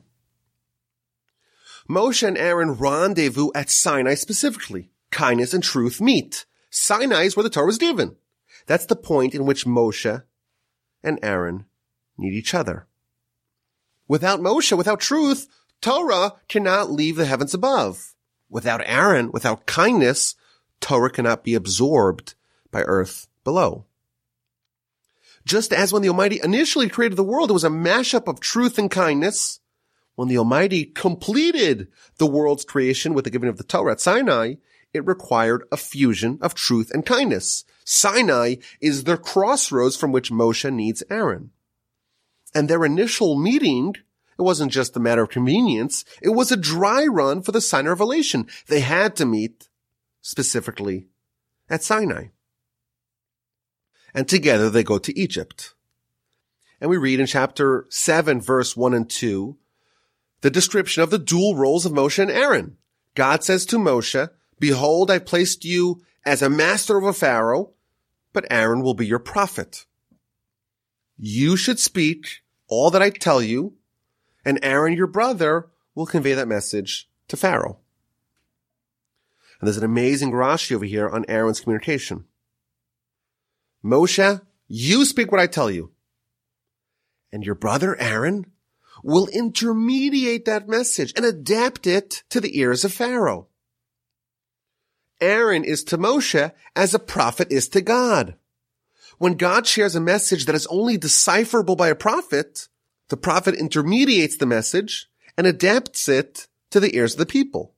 Moshe 1.89 2.27
and 2.27 2.39
Aaron 2.39 2.75
rendezvous 2.75 3.51
at 3.55 3.69
Sinai 3.69 4.15
specifically. 4.15 4.91
Kindness 5.11 5.53
and 5.53 5.63
truth 5.63 6.01
meet. 6.01 6.47
Sinai 6.71 7.25
is 7.25 7.37
where 7.37 7.43
the 7.43 7.51
Torah 7.51 7.67
was 7.67 7.79
given. 7.79 8.17
That's 8.67 8.87
the 8.87 8.97
point 8.97 9.35
in 9.35 9.45
which 9.45 9.67
Moshe 9.67 10.23
and 11.03 11.19
Aaron 11.23 11.67
need 12.17 12.33
each 12.33 12.55
other. 12.55 12.87
Without 14.07 14.41
Moshe, 14.41 14.77
without 14.77 15.01
truth, 15.01 15.49
Torah 15.81 16.35
cannot 16.49 16.91
leave 16.91 17.17
the 17.17 17.27
heavens 17.27 17.55
above. 17.55 18.15
Without 18.49 18.83
Aaron, 18.85 19.33
without 19.33 19.67
kindness, 19.67 20.35
Torah 20.81 21.11
cannot 21.11 21.45
be 21.45 21.55
absorbed 21.55 22.35
by 22.71 22.83
earth 22.83 23.29
below. 23.45 23.87
Just 25.45 25.73
as 25.73 25.93
when 25.93 26.03
the 26.03 26.09
Almighty 26.09 26.41
initially 26.43 26.89
created 26.89 27.17
the 27.17 27.25
world, 27.25 27.51
it 27.51 27.55
was 27.55 27.65
a 27.65 27.71
mashup 27.71 28.29
of 28.29 28.41
truth 28.41 28.79
and 28.79 28.91
kindness. 28.91 29.61
When 30.15 30.29
the 30.29 30.39
Almighty 30.39 30.85
completed 30.85 31.89
the 32.19 32.27
world's 32.27 32.65
creation 32.65 33.15
with 33.15 33.25
the 33.25 33.31
giving 33.31 33.49
of 33.49 33.57
the 33.57 33.65
Torah 33.65 33.93
at 33.93 34.01
Sinai, 34.01 34.57
it 34.93 35.07
required 35.07 35.65
a 35.73 35.77
fusion 35.77 36.39
of 36.43 36.55
truth 36.55 36.91
and 36.93 37.07
kindness. 37.07 37.65
Sinai 37.85 38.57
is 38.81 39.05
the 39.05 39.17
crossroads 39.17 39.97
from 39.97 40.13
which 40.13 40.31
Moshe 40.31 40.71
needs 40.71 41.03
Aaron. 41.09 41.51
And 42.55 42.69
their 42.69 42.85
initial 42.85 43.39
meeting, 43.39 43.95
it 44.39 44.43
wasn't 44.43 44.73
just 44.73 44.97
a 44.97 45.01
matter 45.01 45.23
of 45.23 45.31
convenience. 45.31 46.05
It 46.21 46.31
was 46.31 46.53
a 46.53 46.57
dry 46.57 47.07
run 47.07 47.41
for 47.43 47.53
the 47.53 47.61
Sinai 47.61 47.91
revelation. 47.91 48.47
They 48.67 48.81
had 48.81 49.17
to 49.17 49.27
meet 49.27 49.70
specifically 50.21 51.09
at 51.69 51.83
Sinai. 51.83 52.27
And 54.15 54.29
together 54.29 54.71
they 54.71 54.83
go 54.83 54.99
to 54.99 55.19
Egypt. 55.19 55.75
And 56.81 56.91
we 56.91 56.97
read 56.97 57.21
in 57.21 57.27
chapter 57.27 57.87
7 57.91 58.41
verse 58.41 58.77
1 58.77 58.95
and 58.95 59.09
2 59.09 59.57
the 60.41 60.51
description 60.51 61.03
of 61.03 61.11
the 61.11 61.19
dual 61.19 61.55
roles 61.55 61.85
of 61.85 61.93
Moshe 61.93 62.19
and 62.19 62.31
Aaron. 62.31 62.77
God 63.15 63.45
says 63.45 63.67
to 63.67 63.77
Moshe, 63.77 64.31
Behold, 64.59 65.11
I 65.11 65.19
placed 65.19 65.65
you 65.65 66.03
as 66.25 66.43
a 66.43 66.51
master 66.51 66.97
of 66.97 67.05
a 67.05 67.13
Pharaoh, 67.13 67.73
but 68.33 68.47
Aaron 68.51 68.83
will 68.83 68.95
be 68.95 69.07
your 69.07 69.19
prophet. 69.19 69.87
You 71.17 71.57
should 71.57 71.79
speak 71.79 72.43
all 72.69 72.91
that 72.91 73.03
I 73.03 73.11
tell 73.11 73.43
you, 73.43 73.75
and 74.45 74.59
Aaron, 74.63 74.95
your 74.95 75.07
brother, 75.07 75.69
will 75.95 76.07
convey 76.07 76.33
that 76.35 76.49
message 76.49 77.11
to 77.29 77.37
Pharaoh. 77.37 77.80
And 79.61 79.67
there's 79.67 79.77
an 79.77 79.85
amazing 79.85 80.33
Rashi 80.33 80.75
over 80.75 80.87
here 80.87 81.09
on 81.09 81.27
Aaron's 81.29 81.61
communication. 81.61 82.25
Moshe, 83.85 84.41
you 84.69 85.05
speak 85.05 85.31
what 85.31 85.41
I 85.41 85.47
tell 85.47 85.71
you. 85.71 85.93
And 87.31 87.45
your 87.45 87.55
brother 87.55 87.99
Aaron 88.01 88.47
will 89.05 89.29
intermediate 89.29 90.47
that 90.47 90.69
message 90.69 91.13
and 91.15 91.25
adapt 91.25 91.87
it 91.87 92.23
to 92.31 92.41
the 92.41 92.59
ears 92.59 92.85
of 92.85 92.93
Pharaoh. 92.93 93.49
Aaron 95.21 95.65
is 95.65 95.85
to 95.85 95.99
Moshe 95.99 96.53
as 96.75 96.95
a 96.95 96.99
prophet 96.99 97.53
is 97.53 97.69
to 97.69 97.83
God. 97.83 98.37
When 99.19 99.35
God 99.35 99.67
shares 99.67 99.95
a 99.95 100.01
message 100.01 100.47
that 100.47 100.55
is 100.55 100.67
only 100.69 100.97
decipherable 100.97 101.77
by 101.77 101.89
a 101.89 101.95
prophet, 101.95 102.69
the 103.11 103.19
prophet 103.19 103.55
intermediates 103.55 104.39
the 104.39 104.47
message 104.47 105.11
and 105.37 105.47
adapts 105.47 106.09
it 106.09 106.49
to 106.71 106.81
the 106.81 106.97
ears 106.97 107.13
of 107.13 107.19
the 107.19 107.27
people. 107.27 107.75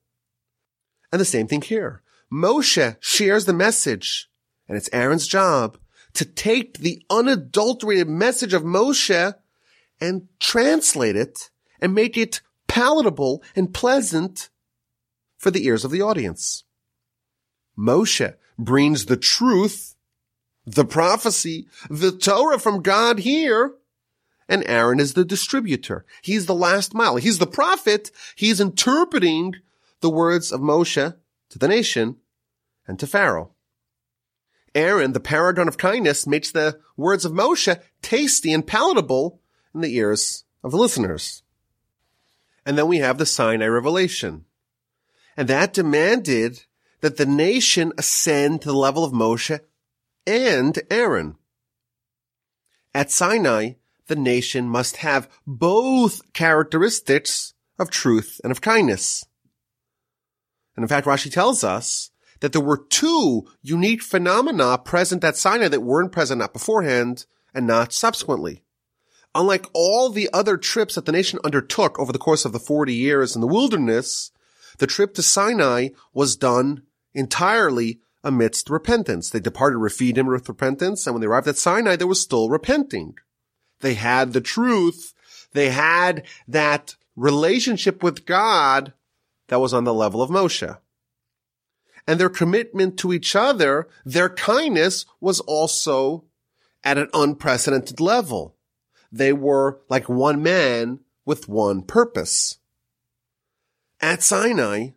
And 1.13 1.19
the 1.19 1.25
same 1.25 1.45
thing 1.45 1.61
here. 1.61 2.01
Moshe 2.31 2.97
shares 2.99 3.45
the 3.45 3.53
message 3.53 4.31
and 4.67 4.75
it's 4.75 4.89
Aaron's 4.91 5.27
job 5.27 5.77
to 6.13 6.25
take 6.25 6.79
the 6.79 7.05
unadulterated 7.07 8.09
message 8.09 8.51
of 8.51 8.63
Moshe 8.63 9.35
and 10.01 10.27
translate 10.39 11.15
it 11.15 11.51
and 11.79 11.93
make 11.93 12.17
it 12.17 12.41
palatable 12.67 13.43
and 13.55 13.75
pleasant 13.75 14.49
for 15.37 15.51
the 15.51 15.67
ears 15.67 15.85
of 15.85 15.91
the 15.91 16.01
audience. 16.01 16.63
Moshe 17.77 18.33
brings 18.57 19.05
the 19.05 19.17
truth, 19.17 19.93
the 20.65 20.85
prophecy, 20.85 21.67
the 21.91 22.11
Torah 22.11 22.57
from 22.57 22.81
God 22.81 23.19
here, 23.19 23.75
and 24.49 24.63
Aaron 24.65 24.99
is 24.99 25.13
the 25.13 25.25
distributor. 25.25 26.05
He's 26.23 26.47
the 26.47 26.55
last 26.55 26.95
mile. 26.95 27.17
He's 27.17 27.37
the 27.37 27.45
prophet. 27.45 28.09
He's 28.35 28.59
interpreting 28.59 29.57
the 30.03 30.09
words 30.09 30.51
of 30.51 30.59
Moshe 30.59 31.15
to 31.49 31.59
the 31.59 31.67
nation 31.67 32.17
and 32.85 32.99
to 32.99 33.07
Pharaoh. 33.07 33.51
Aaron, 34.75 35.13
the 35.13 35.19
paragon 35.19 35.67
of 35.67 35.77
kindness, 35.77 36.27
makes 36.27 36.51
the 36.51 36.79
words 36.97 37.23
of 37.25 37.31
Moshe 37.31 37.81
tasty 38.01 38.51
and 38.51 38.67
palatable 38.67 39.39
in 39.73 39.79
the 39.79 39.95
ears 39.95 40.43
of 40.61 40.71
the 40.71 40.77
listeners. 40.77 41.41
And 42.65 42.77
then 42.77 42.87
we 42.87 42.97
have 42.97 43.17
the 43.17 43.25
Sinai 43.25 43.65
revelation. 43.67 44.43
And 45.37 45.47
that 45.47 45.73
demanded 45.73 46.65
that 46.99 47.15
the 47.15 47.25
nation 47.25 47.93
ascend 47.97 48.61
to 48.61 48.67
the 48.67 48.77
level 48.77 49.05
of 49.05 49.13
Moshe 49.13 49.57
and 50.27 50.81
Aaron. 50.91 51.35
At 52.93 53.09
Sinai, 53.09 53.73
the 54.07 54.15
nation 54.17 54.67
must 54.67 54.97
have 54.97 55.29
both 55.47 56.33
characteristics 56.33 57.53
of 57.79 57.89
truth 57.89 58.41
and 58.43 58.51
of 58.51 58.59
kindness. 58.59 59.25
And 60.75 60.83
in 60.83 60.87
fact, 60.87 61.07
Rashi 61.07 61.31
tells 61.31 61.63
us 61.63 62.11
that 62.39 62.51
there 62.51 62.61
were 62.61 62.85
two 62.89 63.47
unique 63.61 64.01
phenomena 64.01 64.77
present 64.77 65.23
at 65.23 65.37
Sinai 65.37 65.69
that 65.69 65.81
weren't 65.81 66.11
present 66.11 66.39
not 66.39 66.53
beforehand 66.53 67.25
and 67.53 67.65
not 67.65 67.93
subsequently. 67.93 68.63
Unlike 69.35 69.67
all 69.73 70.09
the 70.09 70.29
other 70.33 70.57
trips 70.57 70.95
that 70.95 71.05
the 71.05 71.11
nation 71.11 71.39
undertook 71.43 71.97
over 71.97 72.11
the 72.11 72.19
course 72.19 72.45
of 72.45 72.51
the 72.51 72.59
40 72.59 72.93
years 72.93 73.35
in 73.35 73.41
the 73.41 73.47
wilderness, 73.47 74.31
the 74.77 74.87
trip 74.87 75.13
to 75.15 75.23
Sinai 75.23 75.89
was 76.13 76.35
done 76.35 76.83
entirely 77.13 77.99
amidst 78.23 78.69
repentance. 78.69 79.29
They 79.29 79.39
departed 79.39 79.77
Rephidim 79.77 80.27
with 80.27 80.47
repentance, 80.47 81.05
and 81.05 81.13
when 81.13 81.21
they 81.21 81.27
arrived 81.27 81.47
at 81.47 81.57
Sinai, 81.57 81.95
they 81.95 82.05
were 82.05 82.15
still 82.15 82.49
repenting. 82.49 83.15
They 83.81 83.95
had 83.95 84.33
the 84.33 84.41
truth. 84.41 85.13
They 85.53 85.69
had 85.69 86.23
that 86.47 86.95
relationship 87.15 88.01
with 88.01 88.25
God 88.25 88.93
that 89.47 89.59
was 89.59 89.73
on 89.73 89.83
the 89.83 89.93
level 89.93 90.21
of 90.21 90.29
Moshe 90.29 90.77
and 92.07 92.19
their 92.19 92.29
commitment 92.29 92.97
to 92.99 93.13
each 93.13 93.35
other, 93.35 93.87
their 94.05 94.29
kindness 94.29 95.05
was 95.19 95.39
also 95.41 96.25
at 96.83 96.97
an 96.97 97.09
unprecedented 97.13 97.99
level. 97.99 98.55
They 99.11 99.31
were 99.31 99.79
like 99.89 100.09
one 100.09 100.43
man 100.43 100.99
with 101.25 101.47
one 101.47 101.83
purpose. 101.83 102.57
At 104.01 104.21
Sinai, 104.21 104.89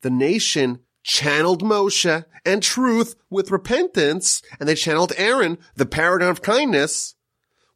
the 0.00 0.10
nation 0.10 0.80
channeled 1.02 1.62
Moshe 1.62 2.24
and 2.46 2.62
truth 2.62 3.16
with 3.28 3.50
repentance, 3.50 4.40
and 4.58 4.68
they 4.68 4.74
channeled 4.74 5.12
Aaron, 5.16 5.58
the 5.74 5.84
paragon 5.84 6.30
of 6.30 6.40
kindness, 6.40 7.16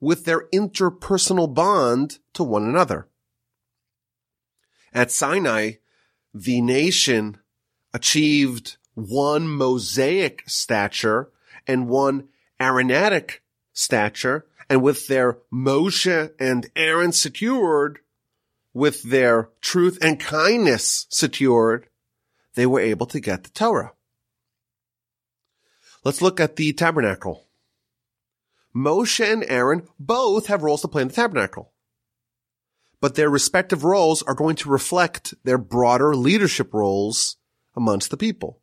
with 0.00 0.24
their 0.24 0.48
interpersonal 0.54 1.52
bond 1.52 2.18
to 2.32 2.42
one 2.42 2.64
another. 2.64 3.08
At 4.94 5.10
Sinai, 5.10 5.72
the 6.34 6.60
nation 6.60 7.38
achieved 7.92 8.76
one 8.94 9.48
Mosaic 9.48 10.42
stature 10.46 11.30
and 11.66 11.88
one 11.88 12.28
Aaronitic 12.60 13.40
stature, 13.72 14.46
and 14.68 14.82
with 14.82 15.06
their 15.06 15.38
Moshe 15.52 16.32
and 16.38 16.70
Aaron 16.76 17.12
secured, 17.12 18.00
with 18.72 19.02
their 19.04 19.50
truth 19.60 19.98
and 20.02 20.18
kindness 20.18 21.06
secured, 21.10 21.88
they 22.54 22.66
were 22.66 22.80
able 22.80 23.06
to 23.06 23.20
get 23.20 23.44
the 23.44 23.50
Torah. 23.50 23.92
Let's 26.04 26.22
look 26.22 26.40
at 26.40 26.56
the 26.56 26.72
tabernacle. 26.72 27.46
Moshe 28.74 29.24
and 29.24 29.44
Aaron 29.48 29.86
both 29.98 30.46
have 30.46 30.62
roles 30.62 30.82
to 30.82 30.88
play 30.88 31.02
in 31.02 31.08
the 31.08 31.14
tabernacle. 31.14 31.73
But 33.04 33.16
their 33.16 33.28
respective 33.28 33.84
roles 33.84 34.22
are 34.22 34.34
going 34.34 34.56
to 34.56 34.70
reflect 34.70 35.34
their 35.44 35.58
broader 35.58 36.16
leadership 36.16 36.72
roles 36.72 37.36
amongst 37.76 38.08
the 38.08 38.16
people. 38.16 38.62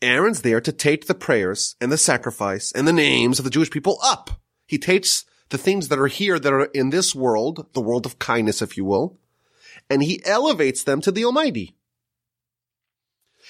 Aaron's 0.00 0.42
there 0.42 0.60
to 0.60 0.70
take 0.70 1.08
the 1.08 1.16
prayers 1.16 1.74
and 1.80 1.90
the 1.90 1.98
sacrifice 1.98 2.70
and 2.70 2.86
the 2.86 2.92
names 2.92 3.40
of 3.40 3.44
the 3.44 3.50
Jewish 3.50 3.72
people 3.72 3.98
up. 4.04 4.40
He 4.68 4.78
takes 4.78 5.24
the 5.48 5.58
things 5.58 5.88
that 5.88 5.98
are 5.98 6.06
here 6.06 6.38
that 6.38 6.52
are 6.52 6.66
in 6.66 6.90
this 6.90 7.12
world, 7.12 7.66
the 7.72 7.80
world 7.80 8.06
of 8.06 8.20
kindness, 8.20 8.62
if 8.62 8.76
you 8.76 8.84
will, 8.84 9.18
and 9.90 10.04
he 10.04 10.24
elevates 10.24 10.84
them 10.84 11.00
to 11.00 11.10
the 11.10 11.24
Almighty. 11.24 11.74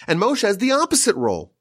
And 0.06 0.18
Moshe 0.18 0.40
has 0.40 0.56
the 0.56 0.72
opposite 0.72 1.16
role. 1.16 1.52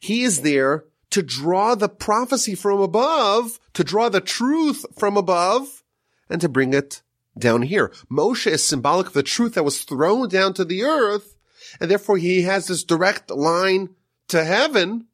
He 0.00 0.24
is 0.24 0.42
there 0.42 0.86
to 1.10 1.22
draw 1.22 1.76
the 1.76 1.88
prophecy 1.88 2.56
from 2.56 2.80
above, 2.80 3.60
to 3.74 3.84
draw 3.84 4.08
the 4.08 4.20
truth 4.20 4.84
from 4.98 5.16
above, 5.16 5.84
and 6.28 6.40
to 6.40 6.48
bring 6.48 6.74
it 6.74 7.02
down 7.38 7.62
here. 7.62 7.92
Moshe 8.10 8.46
is 8.46 8.64
symbolic 8.64 9.08
of 9.08 9.12
the 9.12 9.22
truth 9.22 9.54
that 9.54 9.64
was 9.64 9.82
thrown 9.82 10.28
down 10.28 10.54
to 10.54 10.64
the 10.64 10.84
earth, 10.84 11.36
and 11.80 11.90
therefore 11.90 12.16
he 12.16 12.42
has 12.42 12.66
this 12.66 12.84
direct 12.84 13.30
line 13.30 13.90
to 14.28 14.44
heaven, 14.44 15.06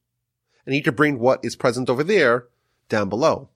and 0.65 0.75
he 0.75 0.83
to 0.83 0.93
bring 0.93 1.19
what 1.19 1.45
is 1.45 1.57
present 1.57 1.91
over 1.91 2.05
there 2.05 2.47
down 2.89 3.09
below. 3.09 3.49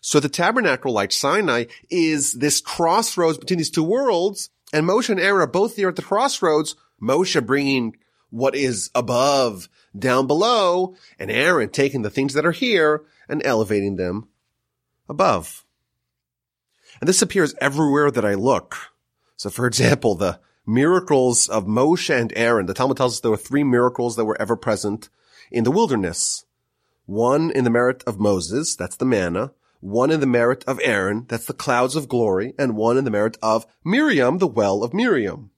So 0.00 0.18
the 0.18 0.28
tabernacle, 0.28 0.92
like 0.92 1.12
Sinai, 1.12 1.66
is 1.90 2.34
this 2.34 2.60
crossroads 2.60 3.38
between 3.38 3.58
these 3.58 3.70
two 3.70 3.84
worlds, 3.84 4.50
and 4.72 4.86
Moshe 4.86 5.10
and 5.10 5.20
Aaron 5.20 5.42
are 5.42 5.46
both 5.46 5.76
there 5.76 5.88
at 5.88 5.96
the 5.96 6.02
crossroads, 6.02 6.74
Moshe 7.00 7.44
bringing 7.44 7.96
what 8.30 8.54
is 8.54 8.90
above 8.94 9.68
down 9.98 10.26
below, 10.26 10.94
and 11.18 11.30
Aaron 11.30 11.68
taking 11.68 12.02
the 12.02 12.10
things 12.10 12.32
that 12.34 12.46
are 12.46 12.52
here 12.52 13.04
and 13.28 13.44
elevating 13.44 13.96
them 13.96 14.28
above. 15.08 15.64
And 17.00 17.08
this 17.08 17.22
appears 17.22 17.54
everywhere 17.60 18.10
that 18.10 18.24
I 18.24 18.34
look. 18.34 18.76
So 19.36 19.50
for 19.50 19.66
example, 19.66 20.14
the 20.14 20.40
miracles 20.66 21.48
of 21.48 21.66
Moshe 21.66 22.14
and 22.14 22.32
Aaron. 22.36 22.66
The 22.66 22.74
Talmud 22.74 22.96
tells 22.96 23.14
us 23.14 23.20
there 23.20 23.30
were 23.30 23.36
three 23.36 23.64
miracles 23.64 24.16
that 24.16 24.24
were 24.24 24.40
ever 24.40 24.56
present 24.56 25.08
in 25.50 25.64
the 25.64 25.70
wilderness. 25.70 26.44
One 27.06 27.50
in 27.50 27.64
the 27.64 27.70
merit 27.70 28.04
of 28.06 28.20
Moses, 28.20 28.76
that's 28.76 28.96
the 28.96 29.04
manna. 29.04 29.52
One 29.80 30.10
in 30.10 30.20
the 30.20 30.26
merit 30.26 30.62
of 30.64 30.78
Aaron, 30.82 31.24
that's 31.28 31.46
the 31.46 31.54
clouds 31.54 31.96
of 31.96 32.08
glory. 32.08 32.54
And 32.58 32.76
one 32.76 32.98
in 32.98 33.04
the 33.04 33.10
merit 33.10 33.36
of 33.42 33.66
Miriam, 33.84 34.38
the 34.38 34.46
well 34.46 34.84
of 34.84 34.94
Miriam. 34.94 35.50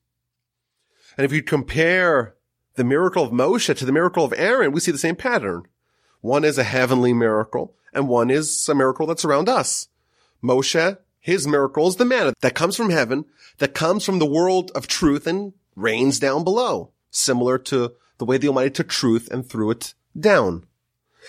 And 1.18 1.24
if 1.24 1.32
you 1.32 1.42
compare 1.42 2.36
the 2.76 2.84
miracle 2.84 3.24
of 3.24 3.32
Moshe 3.32 3.76
to 3.76 3.84
the 3.84 3.92
miracle 3.92 4.24
of 4.24 4.32
Aaron, 4.36 4.72
we 4.72 4.80
see 4.80 4.92
the 4.92 4.98
same 4.98 5.16
pattern. 5.16 5.64
One 6.20 6.44
is 6.44 6.56
a 6.56 6.64
heavenly 6.64 7.12
miracle, 7.12 7.74
and 7.92 8.08
one 8.08 8.30
is 8.30 8.66
a 8.68 8.74
miracle 8.74 9.06
that's 9.06 9.24
around 9.24 9.48
us. 9.48 9.88
Moshe 10.42 10.96
his 11.22 11.46
miracle 11.46 11.86
is 11.86 11.96
the 11.96 12.04
manna 12.04 12.34
that 12.40 12.56
comes 12.56 12.76
from 12.76 12.90
heaven, 12.90 13.24
that 13.58 13.74
comes 13.74 14.04
from 14.04 14.18
the 14.18 14.26
world 14.26 14.72
of 14.74 14.88
truth 14.88 15.26
and 15.26 15.52
rains 15.76 16.18
down 16.18 16.42
below, 16.42 16.90
similar 17.12 17.58
to 17.58 17.92
the 18.18 18.24
way 18.24 18.38
the 18.38 18.48
Almighty 18.48 18.70
took 18.70 18.88
truth 18.88 19.30
and 19.30 19.46
threw 19.46 19.70
it 19.70 19.94
down. 20.18 20.66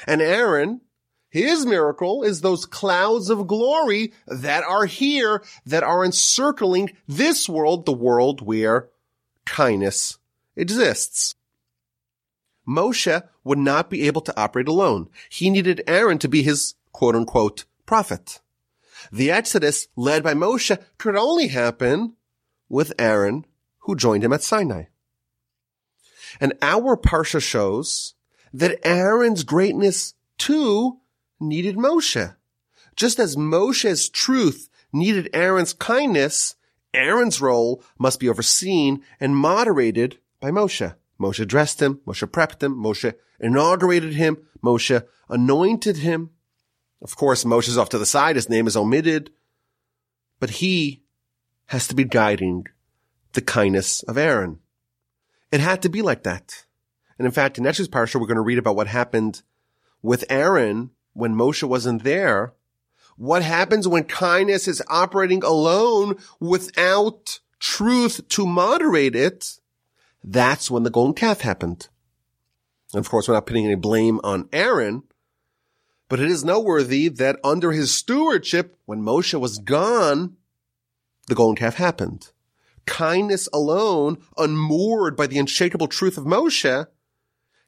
And 0.07 0.19
Aaron, 0.19 0.81
his 1.29 1.67
miracle 1.67 2.23
is 2.23 2.41
those 2.41 2.65
clouds 2.65 3.29
of 3.29 3.45
glory 3.45 4.13
that 4.25 4.63
are 4.63 4.85
here, 4.85 5.43
that 5.67 5.83
are 5.83 6.03
encircling 6.03 6.91
this 7.07 7.47
world, 7.47 7.85
the 7.85 7.93
world 7.93 8.41
where 8.41 8.89
kindness 9.45 10.17
exists. 10.55 11.35
Moshe 12.67 13.21
would 13.43 13.59
not 13.59 13.91
be 13.91 14.07
able 14.07 14.21
to 14.21 14.39
operate 14.39 14.67
alone. 14.67 15.07
He 15.29 15.51
needed 15.51 15.83
Aaron 15.85 16.17
to 16.17 16.27
be 16.27 16.41
his 16.41 16.73
quote 16.91 17.15
unquote 17.15 17.65
prophet. 17.85 18.39
The 19.11 19.31
Exodus 19.31 19.87
led 19.95 20.23
by 20.23 20.33
Moshe 20.33 20.77
could 20.97 21.15
only 21.15 21.47
happen 21.47 22.15
with 22.69 22.93
Aaron, 22.97 23.45
who 23.79 23.95
joined 23.95 24.23
him 24.23 24.33
at 24.33 24.43
Sinai. 24.43 24.85
And 26.39 26.53
our 26.61 26.97
Parsha 26.97 27.41
shows 27.41 28.15
that 28.53 28.79
Aaron's 28.85 29.43
greatness 29.43 30.13
too 30.37 30.99
needed 31.39 31.75
Moshe. 31.75 32.35
Just 32.95 33.19
as 33.19 33.35
Moshe's 33.35 34.09
truth 34.09 34.69
needed 34.91 35.29
Aaron's 35.33 35.73
kindness, 35.73 36.55
Aaron's 36.93 37.41
role 37.41 37.83
must 37.97 38.19
be 38.19 38.29
overseen 38.29 39.03
and 39.19 39.35
moderated 39.35 40.19
by 40.39 40.51
Moshe. 40.51 40.95
Moshe 41.19 41.47
dressed 41.47 41.81
him, 41.81 42.01
Moshe 42.05 42.27
prepped 42.29 42.61
him, 42.61 42.75
Moshe 42.75 43.13
inaugurated 43.39 44.13
him, 44.13 44.37
Moshe 44.63 45.03
anointed 45.29 45.97
him. 45.97 46.31
Of 47.03 47.17
course, 47.17 47.43
Moshe's 47.43 47.77
off 47.77 47.89
to 47.89 47.97
the 47.97 48.05
side. 48.05 48.37
His 48.37 48.49
name 48.49 48.65
is 48.65 48.77
omitted, 48.77 49.31
but 50.39 50.49
he 50.49 51.03
has 51.67 51.87
to 51.89 51.95
be 51.95 52.05
guiding 52.05 52.67
the 53.33 53.41
kindness 53.41 54.03
of 54.03 54.17
Aaron. 54.17 54.59
It 55.51 55.59
had 55.59 55.81
to 55.81 55.89
be 55.89 56.01
like 56.01 56.23
that. 56.23 56.65
And 57.19 57.25
in 57.25 57.31
fact, 57.31 57.57
in 57.57 57.63
next 57.63 57.79
week's 57.79 57.89
parsha, 57.89 58.19
we're 58.19 58.27
going 58.27 58.35
to 58.37 58.41
read 58.41 58.57
about 58.57 58.75
what 58.75 58.87
happened 58.87 59.43
with 60.01 60.23
Aaron 60.29 60.91
when 61.13 61.35
Moshe 61.35 61.63
wasn't 61.63 62.03
there. 62.03 62.53
What 63.17 63.43
happens 63.43 63.87
when 63.87 64.05
kindness 64.05 64.67
is 64.67 64.81
operating 64.87 65.43
alone 65.43 66.15
without 66.39 67.39
truth 67.59 68.27
to 68.29 68.47
moderate 68.47 69.15
it? 69.15 69.59
That's 70.23 70.71
when 70.71 70.83
the 70.83 70.89
golden 70.89 71.13
calf 71.13 71.41
happened. 71.41 71.89
And 72.93 72.99
of 72.99 73.09
course, 73.09 73.27
we're 73.27 73.33
not 73.33 73.45
putting 73.45 73.65
any 73.65 73.75
blame 73.75 74.19
on 74.23 74.49
Aaron, 74.51 75.03
but 76.13 76.19
it 76.19 76.29
is 76.29 76.45
noteworthy 76.45 77.07
that 77.07 77.39
under 77.43 77.71
his 77.71 77.91
stewardship, 77.91 78.77
when 78.85 79.01
Moshe 79.01 79.33
was 79.39 79.57
gone, 79.57 80.37
the 81.25 81.33
golden 81.33 81.55
calf 81.55 81.73
happened. 81.77 82.29
Kindness 82.85 83.49
alone, 83.51 84.21
unmoored 84.37 85.17
by 85.17 85.25
the 85.25 85.39
unshakable 85.39 85.87
truth 85.87 86.15
of 86.15 86.25
Moshe, 86.25 86.85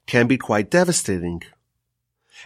can 0.05 0.27
be 0.27 0.37
quite 0.37 0.69
devastating. 0.69 1.41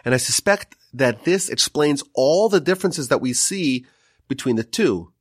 And 0.05 0.13
I 0.13 0.17
suspect 0.19 0.77
that 0.93 1.25
this 1.25 1.49
explains 1.49 2.01
all 2.13 2.47
the 2.47 2.61
differences 2.61 3.09
that 3.09 3.19
we 3.19 3.33
see 3.33 3.85
between 4.29 4.55
the 4.55 4.63
two. 4.63 5.11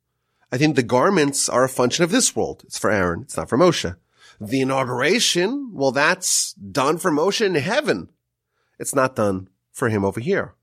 I 0.52 0.58
think 0.58 0.76
the 0.76 0.84
garments 0.84 1.48
are 1.48 1.64
a 1.64 1.68
function 1.68 2.04
of 2.04 2.12
this 2.12 2.36
world. 2.36 2.62
It's 2.64 2.78
for 2.78 2.92
Aaron. 2.92 3.22
It's 3.22 3.36
not 3.36 3.48
for 3.48 3.58
Moshe. 3.58 3.96
The 4.40 4.60
inauguration, 4.60 5.72
well, 5.74 5.90
that's 5.90 6.52
done 6.52 6.98
for 6.98 7.10
Moshe 7.10 7.44
in 7.44 7.56
heaven. 7.56 8.10
It's 8.78 8.94
not 8.94 9.16
done 9.16 9.48
for 9.72 9.88
him 9.88 10.04
over 10.04 10.20
here. 10.20 10.54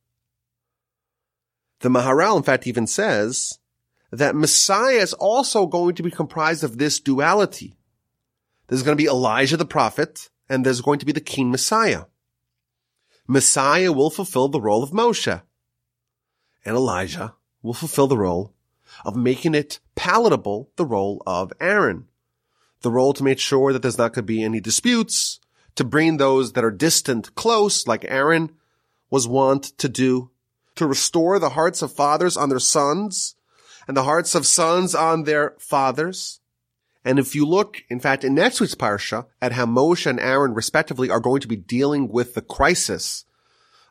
The 1.79 1.89
Maharal, 1.89 2.38
in 2.38 2.43
fact, 2.43 2.67
even 2.67 2.88
says 2.88 3.59
that 4.11 4.35
Messiah 4.35 4.97
is 4.97 5.13
also 5.13 5.67
going 5.67 5.95
to 5.95 6.03
be 6.03 6.11
comprised 6.11 6.63
of 6.63 6.77
this 6.77 6.99
duality. 6.99 7.77
There's 8.67 8.83
going 8.83 8.97
to 8.97 9.01
be 9.01 9.09
Elijah 9.09 9.57
the 9.57 9.65
prophet, 9.65 10.29
and 10.49 10.65
there's 10.65 10.81
going 10.81 10.99
to 10.99 11.05
be 11.05 11.11
the 11.11 11.21
King 11.21 11.51
Messiah. 11.51 12.05
Messiah 13.27 13.91
will 13.91 14.09
fulfill 14.09 14.47
the 14.47 14.61
role 14.61 14.83
of 14.83 14.91
Moshe, 14.91 15.41
and 16.63 16.75
Elijah 16.75 17.35
will 17.61 17.73
fulfill 17.73 18.07
the 18.07 18.17
role 18.17 18.53
of 19.03 19.15
making 19.15 19.55
it 19.55 19.79
palatable, 19.95 20.69
the 20.75 20.85
role 20.85 21.21
of 21.25 21.51
Aaron 21.59 22.07
the 22.85 22.91
role 22.91 23.13
to 23.13 23.23
make 23.23 23.39
sure 23.39 23.73
that 23.73 23.81
there's 23.81 23.97
not 23.97 24.13
going 24.13 24.23
to 24.23 24.33
be 24.33 24.43
any 24.43 24.61
disputes, 24.61 25.39
to 25.73 25.83
bring 25.83 26.17
those 26.17 26.53
that 26.53 26.63
are 26.63 26.71
distant 26.71 27.33
close, 27.33 27.88
like 27.88 28.05
Aaron 28.07 28.51
was 29.09 29.27
wont 29.27 29.63
to 29.79 29.89
do, 29.89 30.29
to 30.75 30.88
restore 30.88 31.39
the 31.39 31.51
hearts 31.51 31.81
of 31.81 31.93
fathers 31.93 32.38
on 32.38 32.49
their 32.49 32.59
sons 32.59 33.35
and 33.88 33.95
the 33.95 34.03
hearts 34.03 34.35
of 34.35 34.45
sons 34.45 34.95
on 34.95 35.23
their 35.23 35.55
fathers. 35.59 36.39
And 37.03 37.19
if 37.19 37.35
you 37.35 37.45
look, 37.45 37.83
in 37.89 37.99
fact, 37.99 38.23
in 38.23 38.33
next 38.33 38.59
week's 38.59 38.75
parsha 38.75 39.27
at 39.41 39.51
how 39.51 39.65
Moshe 39.65 40.07
and 40.07 40.19
Aaron 40.19 40.53
respectively 40.53 41.09
are 41.09 41.19
going 41.19 41.41
to 41.41 41.47
be 41.47 41.55
dealing 41.55 42.07
with 42.07 42.33
the 42.33 42.41
crisis 42.41 43.25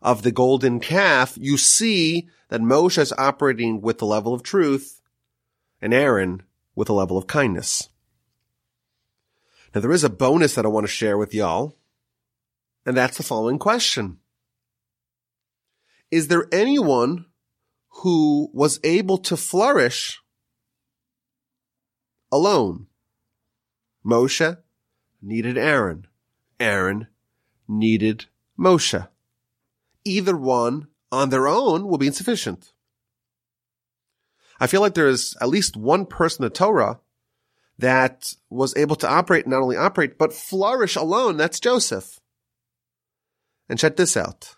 of 0.03 0.23
the 0.23 0.33
golden 0.33 0.81
calf, 0.81 1.39
you 1.41 1.57
see 1.57 2.29
that 2.49 2.61
Moshe 2.61 2.99
is 2.99 3.13
operating 3.17 3.81
with 3.81 3.99
the 3.99 4.07
level 4.07 4.35
of 4.35 4.43
truth 4.43 5.01
and 5.81 5.95
Aaron 5.95 6.43
with 6.75 6.89
a 6.89 6.93
level 6.93 7.17
of 7.17 7.27
kindness. 7.27 7.89
Now 9.75 9.81
there 9.81 9.93
is 9.93 10.05
a 10.05 10.11
bonus 10.11 10.55
that 10.55 10.65
I 10.65 10.69
want 10.69 10.85
to 10.85 10.93
share 10.93 11.17
with 11.17 11.35
y'all, 11.35 11.77
and 12.85 12.97
that's 12.97 13.17
the 13.17 13.23
following 13.23 13.59
question. 13.59 14.19
Is 16.15 16.29
there 16.29 16.47
anyone 16.53 17.27
who 17.89 18.49
was 18.53 18.79
able 18.85 19.19
to 19.19 19.37
flourish 19.37 20.23
alone? 22.31 22.87
Moshe 24.07 24.59
needed 25.21 25.59
Aaron. 25.59 26.07
Aaron 26.61 27.09
needed 27.67 28.27
Moshe. 28.57 29.09
Either 30.05 30.37
one 30.37 30.87
on 31.11 31.31
their 31.31 31.49
own 31.49 31.89
will 31.89 31.99
be 31.99 32.07
insufficient. 32.07 32.75
I 34.61 34.69
feel 34.69 34.83
like 34.83 34.95
there 34.95 35.09
is 35.09 35.37
at 35.41 35.49
least 35.49 35.77
one 35.77 36.07
person 36.07 36.45
in 36.45 36.51
the 36.51 36.55
Torah 36.55 37.01
that 37.77 38.35
was 38.49 38.77
able 38.77 38.95
to 38.95 39.11
operate, 39.11 39.49
not 39.49 39.63
only 39.63 39.77
operate, 39.77 40.17
but 40.17 40.33
flourish 40.33 40.95
alone. 40.95 41.39
That's 41.39 41.59
Joseph. 41.59 42.21
And 43.69 43.81
check 43.81 43.97
this 43.97 44.17
out. 44.17 44.55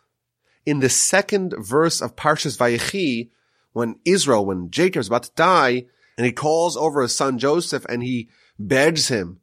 In 0.67 0.81
the 0.81 0.91
second 0.91 1.55
verse 1.59 2.03
of 2.03 2.17
Parshas 2.17 2.59
Vayechi, 2.59 3.31
when 3.73 4.01
Israel, 4.05 4.45
when 4.45 4.71
Jacob 4.71 5.01
is 5.01 5.07
about 5.07 5.23
to 5.23 5.31
die, 5.37 5.87
and 6.19 6.27
he 6.27 6.33
calls 6.33 6.77
over 6.77 7.03
his 7.03 7.15
son 7.15 7.39
Joseph 7.39 7.85
and 7.87 8.03
he 8.03 8.29
begs 8.59 9.09
him 9.09 9.41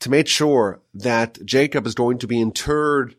to 0.00 0.10
make 0.10 0.28
sure 0.28 0.82
that 0.92 1.44
Jacob 1.44 1.86
is 1.86 1.94
going 1.94 2.18
to 2.18 2.26
be 2.26 2.40
interred 2.40 3.16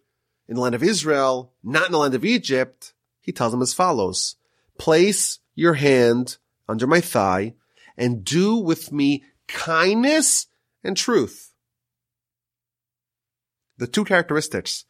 in 0.47 0.55
the 0.55 0.61
land 0.61 0.75
of 0.75 0.83
Israel, 0.83 1.51
not 1.63 1.87
in 1.87 1.91
the 1.93 1.97
land 1.97 2.13
of 2.13 2.25
Egypt, 2.25 2.93
he 3.21 3.31
tells 3.31 3.53
him 3.53 3.61
as 3.61 3.73
follows, 3.73 4.35
place 4.77 5.39
your 5.55 5.73
hand 5.73 6.37
under 6.69 6.85
my 6.85 7.01
thigh 7.01 7.55
and 7.97 8.23
do 8.23 8.55
with 8.57 8.91
me 8.91 9.23
kindness 9.47 10.47
and 10.83 10.95
truth. 10.95 11.53
The 13.77 13.87
two 13.87 14.05
characteristics 14.05 14.85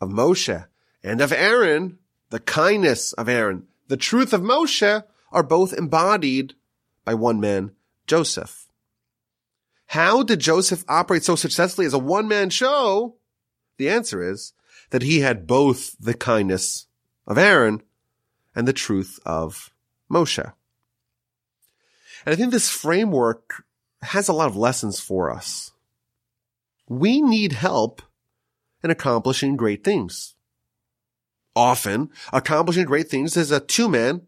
of 0.00 0.08
Moshe 0.08 0.66
and 1.04 1.20
of 1.20 1.32
Aaron, 1.32 1.98
the 2.30 2.40
kindness 2.40 3.12
of 3.12 3.28
Aaron, 3.28 3.66
the 3.88 3.96
truth 3.96 4.32
of 4.32 4.40
Moshe 4.40 5.04
are 5.30 5.42
both 5.42 5.74
embodied 5.74 6.54
by 7.04 7.12
one 7.12 7.38
man, 7.38 7.72
Joseph. 8.06 8.68
How 9.88 10.22
did 10.22 10.40
Joseph 10.40 10.82
operate 10.88 11.22
so 11.22 11.36
successfully 11.36 11.86
as 11.86 11.92
a 11.92 11.98
one-man 11.98 12.48
show? 12.50 13.16
The 13.76 13.90
answer 13.90 14.28
is 14.28 14.54
that 14.90 15.02
he 15.02 15.20
had 15.20 15.46
both 15.46 15.94
the 16.00 16.14
kindness 16.14 16.86
of 17.26 17.36
Aaron 17.36 17.82
and 18.54 18.66
the 18.66 18.72
truth 18.72 19.20
of 19.26 19.72
Moshe. 20.10 20.52
And 22.24 22.32
I 22.32 22.36
think 22.36 22.50
this 22.50 22.70
framework 22.70 23.64
has 24.02 24.28
a 24.28 24.32
lot 24.32 24.48
of 24.48 24.56
lessons 24.56 25.00
for 25.00 25.30
us. 25.30 25.72
We 26.88 27.20
need 27.20 27.52
help 27.52 28.00
in 28.82 28.90
accomplishing 28.90 29.56
great 29.56 29.84
things. 29.84 30.33
Often, 31.56 32.10
accomplishing 32.32 32.84
great 32.84 33.08
things 33.08 33.36
is 33.36 33.50
a 33.50 33.60
two-man 33.60 34.22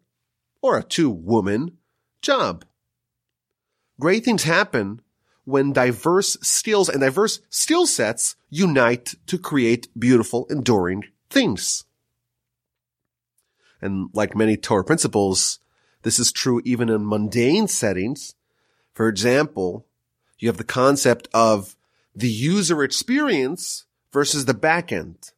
or 0.63 0.79
a 0.79 0.83
two-woman 0.83 1.79
job. 2.23 2.65
Great 3.99 4.25
things 4.25 4.45
happen 4.45 5.01
when 5.45 5.73
diverse 5.73 6.37
skills 6.43 6.89
and 6.89 7.01
diverse 7.01 7.41
skill 7.51 7.87
sets 7.87 8.37
unite 8.51 9.15
to 9.27 9.39
create 9.39 9.89
beautiful, 9.99 10.47
enduring 10.51 11.05
things. 11.31 11.85
And 13.81 14.09
like 14.13 14.37
many 14.37 14.57
Torah 14.57 14.85
principles, 14.85 15.59
this 16.03 16.19
is 16.19 16.33
true 16.33 16.61
even 16.65 16.89
in 16.89 17.09
mundane 17.09 17.69
settings 17.69 18.35
for 18.97 19.09
example, 19.09 19.87
you 20.39 20.49
have 20.49 20.57
the 20.57 20.65
concept 20.65 21.29
of 21.35 21.77
the 22.15 22.31
user 22.31 22.83
experience 22.83 23.85
versus 24.11 24.47
the 24.47 24.55
backend. 24.55 25.33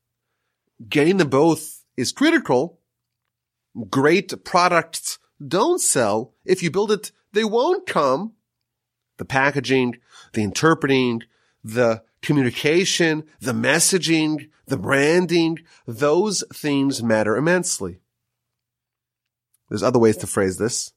Getting 0.89 1.17
them 1.17 1.29
both 1.29 1.78
is 1.99 2.13
critical. 2.13 2.79
Great 3.91 4.33
products 4.45 5.19
don't 5.47 5.81
sell. 5.81 6.33
If 6.45 6.63
you 6.63 6.71
build 6.71 6.93
it, 6.93 7.11
they 7.33 7.45
won't 7.45 7.87
come. 7.87 8.35
The 9.19 9.25
packaging, 9.25 9.97
the 10.33 10.45
interpreting, 10.45 11.25
the 11.65 12.03
communication, 12.23 13.25
the 13.41 13.53
messaging, 13.53 14.49
the 14.67 14.79
branding, 14.79 15.59
those 15.87 16.45
things 16.55 17.03
matter 17.03 17.37
immensely. 17.37 17.99
There's 19.69 19.83
other 19.83 19.99
ways 19.99 20.17
to 20.19 20.27
phrase 20.29 20.57
this. 20.57 20.93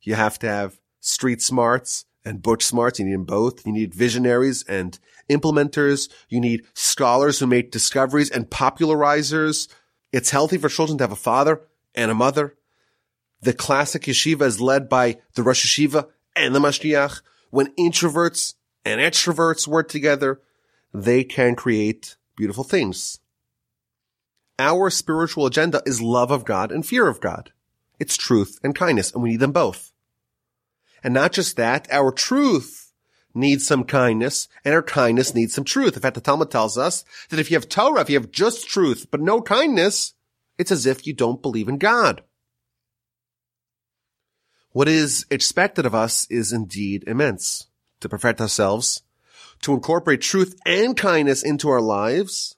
You 0.00 0.14
have 0.14 0.38
to 0.38 0.48
have 0.48 0.80
street 1.00 1.42
smarts 1.42 2.06
and 2.24 2.42
book 2.42 2.62
smarts. 2.62 2.98
You 2.98 3.04
need 3.04 3.14
them 3.14 3.24
both. 3.24 3.66
You 3.66 3.72
need 3.72 3.94
visionaries 3.94 4.64
and 4.64 4.98
implementers. 5.30 6.10
You 6.28 6.40
need 6.40 6.64
scholars 6.74 7.38
who 7.38 7.46
make 7.46 7.70
discoveries 7.70 8.30
and 8.30 8.48
popularizers. 8.48 9.68
It's 10.12 10.30
healthy 10.30 10.58
for 10.58 10.68
children 10.68 10.98
to 10.98 11.04
have 11.04 11.12
a 11.12 11.16
father 11.16 11.62
and 11.94 12.10
a 12.10 12.14
mother. 12.14 12.56
The 13.42 13.52
classic 13.52 14.02
yeshiva 14.02 14.42
is 14.42 14.60
led 14.60 14.88
by 14.88 15.18
the 15.34 15.42
Rosh 15.42 15.64
Yeshiva 15.64 16.08
and 16.36 16.54
the 16.54 16.60
Mashgiach. 16.60 17.22
When 17.50 17.74
introverts 17.76 18.54
and 18.84 19.00
extroverts 19.00 19.66
work 19.66 19.88
together, 19.88 20.40
they 20.92 21.24
can 21.24 21.56
create 21.56 22.16
beautiful 22.36 22.64
things. 22.64 23.20
Our 24.58 24.90
spiritual 24.90 25.46
agenda 25.46 25.82
is 25.86 26.02
love 26.02 26.30
of 26.30 26.44
God 26.44 26.70
and 26.70 26.84
fear 26.84 27.08
of 27.08 27.20
God. 27.20 27.52
It's 27.98 28.16
truth 28.16 28.58
and 28.62 28.74
kindness, 28.74 29.12
and 29.12 29.22
we 29.22 29.30
need 29.30 29.40
them 29.40 29.52
both. 29.52 29.92
And 31.02 31.14
not 31.14 31.32
just 31.32 31.56
that, 31.56 31.88
our 31.90 32.12
truth 32.12 32.89
needs 33.34 33.66
some 33.66 33.84
kindness 33.84 34.48
and 34.64 34.74
our 34.74 34.82
kindness 34.82 35.34
needs 35.34 35.54
some 35.54 35.64
truth. 35.64 35.94
In 35.94 36.02
fact, 36.02 36.14
the 36.14 36.20
Talmud 36.20 36.50
tells 36.50 36.76
us 36.76 37.04
that 37.28 37.38
if 37.40 37.50
you 37.50 37.56
have 37.56 37.68
Torah, 37.68 38.00
if 38.00 38.10
you 38.10 38.18
have 38.18 38.30
just 38.30 38.68
truth, 38.68 39.06
but 39.10 39.20
no 39.20 39.40
kindness, 39.40 40.14
it's 40.58 40.72
as 40.72 40.86
if 40.86 41.06
you 41.06 41.12
don't 41.12 41.42
believe 41.42 41.68
in 41.68 41.78
God. 41.78 42.22
What 44.72 44.88
is 44.88 45.26
expected 45.30 45.86
of 45.86 45.94
us 45.94 46.26
is 46.30 46.52
indeed 46.52 47.04
immense. 47.06 47.66
To 48.00 48.08
perfect 48.08 48.40
ourselves, 48.40 49.02
to 49.60 49.74
incorporate 49.74 50.22
truth 50.22 50.58
and 50.64 50.96
kindness 50.96 51.42
into 51.42 51.68
our 51.68 51.82
lives. 51.82 52.56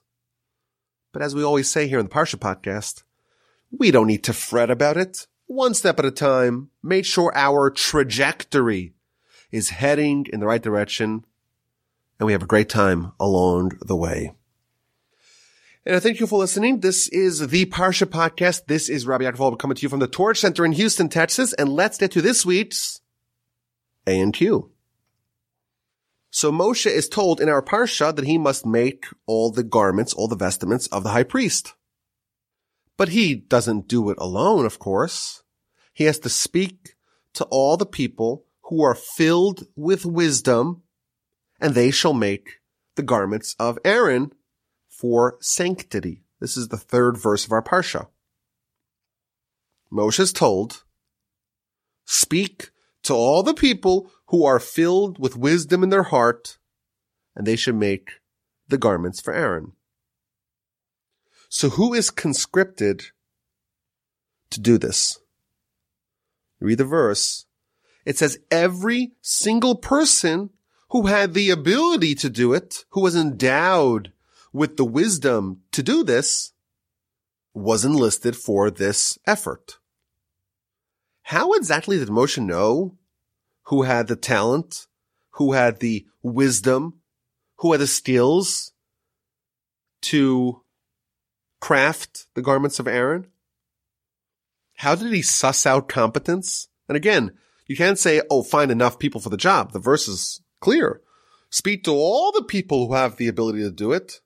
But 1.11 1.21
as 1.21 1.35
we 1.35 1.43
always 1.43 1.69
say 1.69 1.87
here 1.87 1.99
in 1.99 2.05
the 2.05 2.11
Parsha 2.11 2.37
podcast, 2.37 3.03
we 3.77 3.91
don't 3.91 4.07
need 4.07 4.23
to 4.23 4.33
fret 4.33 4.71
about 4.71 4.95
it. 4.95 5.27
One 5.47 5.73
step 5.73 5.99
at 5.99 6.05
a 6.05 6.11
time, 6.11 6.69
make 6.81 7.05
sure 7.05 7.31
our 7.35 7.69
trajectory 7.69 8.92
is 9.53 9.69
heading 9.69 10.25
in 10.33 10.39
the 10.39 10.47
right 10.47 10.63
direction 10.63 11.23
and 12.19 12.25
we 12.25 12.33
have 12.33 12.41
a 12.41 12.47
great 12.47 12.69
time 12.69 13.13
along 13.19 13.77
the 13.85 13.95
way. 13.95 14.33
And 15.85 15.95
I 15.95 15.99
thank 15.99 16.19
you 16.19 16.25
for 16.25 16.39
listening. 16.39 16.79
This 16.79 17.07
is 17.09 17.47
the 17.47 17.65
Parsha 17.67 18.07
podcast. 18.07 18.65
This 18.65 18.89
is 18.89 19.05
Rabbi 19.05 19.25
Yaakov 19.25 19.59
coming 19.59 19.75
to 19.75 19.81
you 19.83 19.89
from 19.89 19.99
the 19.99 20.07
Torch 20.07 20.39
Center 20.39 20.65
in 20.65 20.71
Houston, 20.71 21.07
Texas. 21.07 21.53
And 21.53 21.69
let's 21.69 21.99
get 21.99 22.11
to 22.13 22.21
this 22.21 22.43
week's 22.43 23.01
A 24.07 24.19
and 24.19 24.33
Q. 24.33 24.71
So 26.31 26.51
Moshe 26.51 26.87
is 26.87 27.07
told 27.07 27.39
in 27.39 27.47
our 27.47 27.61
Parsha 27.61 28.15
that 28.15 28.25
he 28.25 28.39
must 28.39 28.65
make 28.65 29.05
all 29.27 29.51
the 29.51 29.61
garments, 29.63 30.13
all 30.13 30.27
the 30.27 30.35
vestments 30.35 30.87
of 30.87 31.03
the 31.03 31.09
high 31.09 31.23
priest. 31.23 31.75
But 32.97 33.09
he 33.09 33.35
doesn't 33.35 33.87
do 33.87 34.09
it 34.09 34.17
alone, 34.19 34.65
of 34.65 34.79
course. 34.79 35.43
He 35.93 36.05
has 36.05 36.17
to 36.19 36.29
speak 36.29 36.95
to 37.33 37.43
all 37.51 37.77
the 37.77 37.85
people 37.85 38.45
who 38.63 38.83
are 38.83 38.95
filled 38.95 39.67
with 39.75 40.05
wisdom 40.05 40.83
and 41.59 41.75
they 41.75 41.91
shall 41.91 42.13
make 42.13 42.59
the 42.95 43.03
garments 43.03 43.55
of 43.59 43.79
Aaron 43.83 44.33
for 44.89 45.37
sanctity. 45.41 46.23
This 46.39 46.57
is 46.57 46.67
the 46.67 46.77
third 46.77 47.17
verse 47.17 47.45
of 47.45 47.51
our 47.51 47.63
Parsha. 47.63 48.07
Moshe 49.91 50.19
is 50.19 50.33
told, 50.33 50.83
speak 52.05 52.71
to 53.03 53.13
all 53.13 53.43
the 53.43 53.53
people 53.53 54.11
who 54.27 54.43
are 54.43 54.59
filled 54.59 55.19
with 55.19 55.37
wisdom 55.37 55.83
in 55.83 55.89
their 55.89 56.03
heart, 56.03 56.57
and 57.35 57.45
they 57.45 57.55
should 57.55 57.75
make 57.75 58.09
the 58.67 58.77
garments 58.77 59.21
for 59.21 59.33
Aaron. 59.33 59.73
So 61.49 61.69
who 61.69 61.93
is 61.93 62.09
conscripted 62.09 63.03
to 64.49 64.59
do 64.59 64.77
this? 64.77 65.19
Read 66.59 66.79
the 66.79 66.85
verse. 66.85 67.45
It 68.05 68.17
says 68.17 68.39
every 68.51 69.13
single 69.21 69.75
person 69.75 70.49
who 70.89 71.07
had 71.07 71.33
the 71.33 71.49
ability 71.49 72.15
to 72.15 72.29
do 72.29 72.53
it, 72.53 72.85
who 72.89 73.01
was 73.01 73.15
endowed 73.15 74.11
with 74.51 74.77
the 74.77 74.85
wisdom 74.85 75.61
to 75.71 75.81
do 75.81 76.03
this, 76.03 76.51
was 77.53 77.85
enlisted 77.85 78.35
for 78.35 78.69
this 78.69 79.17
effort. 79.25 79.79
How 81.23 81.53
exactly 81.53 81.97
did 81.97 82.09
Moshe 82.09 82.43
know 82.43 82.97
who 83.63 83.83
had 83.83 84.07
the 84.07 84.15
talent, 84.15 84.87
who 85.31 85.53
had 85.53 85.79
the 85.79 86.05
wisdom, 86.21 86.99
who 87.57 87.71
had 87.71 87.81
the 87.81 87.87
skills 87.87 88.73
to 90.01 90.61
craft 91.61 92.27
the 92.33 92.41
garments 92.41 92.79
of 92.79 92.87
Aaron? 92.87 93.27
How 94.75 94.95
did 94.95 95.13
he 95.13 95.21
suss 95.21 95.65
out 95.65 95.87
competence? 95.87 96.67
And 96.89 96.97
again, 96.97 97.31
you 97.73 97.77
can't 97.77 97.97
say, 97.97 98.21
oh, 98.29 98.43
find 98.43 98.69
enough 98.69 98.99
people 98.99 99.19
for 99.19 99.31
the 99.31 99.35
job. 99.35 99.71
The 99.71 99.79
verse 99.79 100.07
is 100.07 100.43
clear. 100.61 101.01
Speak 101.49 101.83
to 101.85 101.91
all 101.91 102.31
the 102.31 102.43
people 102.43 102.85
who 102.85 102.93
have 102.93 103.17
the 103.17 103.27
ability 103.27 103.63
to 103.63 103.71
do 103.71 103.93
it. 103.93 104.21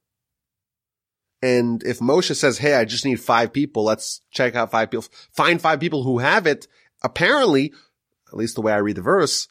And 1.42 1.82
if 1.84 2.00
Moshe 2.00 2.36
says, 2.36 2.58
Hey, 2.58 2.74
I 2.74 2.84
just 2.84 3.06
need 3.06 3.22
five 3.22 3.54
people, 3.54 3.86
let's 3.86 4.20
check 4.32 4.56
out 4.56 4.72
five 4.72 4.92
people, 4.92 5.06
find 5.32 5.62
five 5.62 5.80
people 5.80 6.04
who 6.04 6.18
have 6.18 6.46
it. 6.46 6.68
Apparently, 7.02 7.72
at 8.28 8.36
least 8.36 8.56
the 8.56 8.62
way 8.62 8.74
I 8.74 8.80
read 8.80 8.98
the 8.98 9.02
verse, 9.02 9.48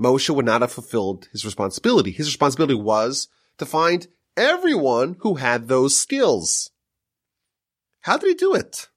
Moshe 0.00 0.34
would 0.34 0.46
not 0.46 0.62
have 0.62 0.72
fulfilled 0.72 1.28
his 1.30 1.44
responsibility. 1.44 2.12
His 2.12 2.28
responsibility 2.28 2.80
was 2.80 3.28
to 3.58 3.66
find 3.66 4.06
everyone 4.38 5.16
who 5.20 5.34
had 5.34 5.68
those 5.68 5.94
skills. 5.94 6.70
How 8.00 8.16
did 8.16 8.28
he 8.28 8.34
do 8.36 8.54
it? 8.54 8.88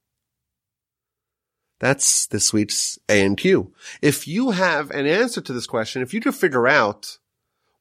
That's 1.80 2.26
this 2.26 2.52
week's 2.52 2.98
A 3.08 3.24
and 3.24 3.38
Q. 3.38 3.74
If 4.02 4.28
you 4.28 4.52
have 4.52 4.90
an 4.92 5.06
answer 5.06 5.42
to 5.42 5.54
this 5.54 5.68
question, 5.68 6.02
if 6.02 6.14
you 6.14 6.20
could 6.20 6.36
figure 6.36 6.68
out 6.68 7.20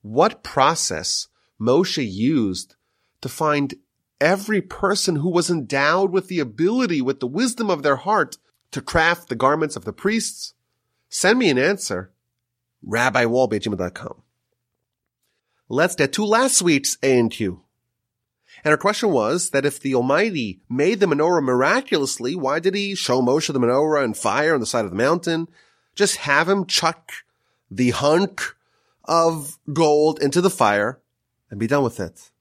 what 0.02 0.42
process 0.42 1.28
Moshe 1.60 2.06
used 2.06 2.76
to 3.22 3.28
find 3.28 3.74
every 4.20 4.60
person 4.60 5.16
who 5.16 5.30
was 5.30 5.50
endowed 5.50 6.12
with 6.12 6.28
the 6.28 6.40
ability, 6.40 7.00
with 7.00 7.20
the 7.20 7.26
wisdom 7.26 7.70
of 7.70 7.82
their 7.82 7.96
heart 7.96 8.36
to 8.70 8.82
craft 8.82 9.28
the 9.28 9.34
garments 9.34 9.76
of 9.76 9.84
the 9.84 9.92
priests, 9.92 10.54
send 11.08 11.38
me 11.38 11.48
an 11.48 11.58
answer. 11.58 12.12
RabbiWolbe 12.86 14.16
Let's 15.68 15.94
get 15.96 16.12
to 16.12 16.24
last 16.24 16.62
week's 16.62 16.98
A 17.02 17.18
and 17.18 17.30
Q. 17.30 17.62
And 18.66 18.72
our 18.72 18.78
question 18.78 19.10
was 19.10 19.50
that 19.50 19.64
if 19.64 19.78
the 19.78 19.94
Almighty 19.94 20.60
made 20.68 20.98
the 20.98 21.06
menorah 21.06 21.40
miraculously, 21.40 22.34
why 22.34 22.58
did 22.58 22.74
he 22.74 22.96
show 22.96 23.22
Moshe 23.22 23.52
the 23.52 23.60
menorah 23.60 24.02
and 24.02 24.16
fire 24.16 24.54
on 24.54 24.58
the 24.58 24.66
side 24.66 24.84
of 24.84 24.90
the 24.90 24.96
mountain? 24.96 25.46
Just 25.94 26.16
have 26.16 26.48
him 26.48 26.66
chuck 26.66 27.12
the 27.70 27.90
hunk 27.90 28.56
of 29.04 29.56
gold 29.72 30.20
into 30.20 30.40
the 30.40 30.50
fire 30.50 31.00
and 31.48 31.60
be 31.60 31.68
done 31.68 31.84
with 31.84 32.00
it. 32.00 32.32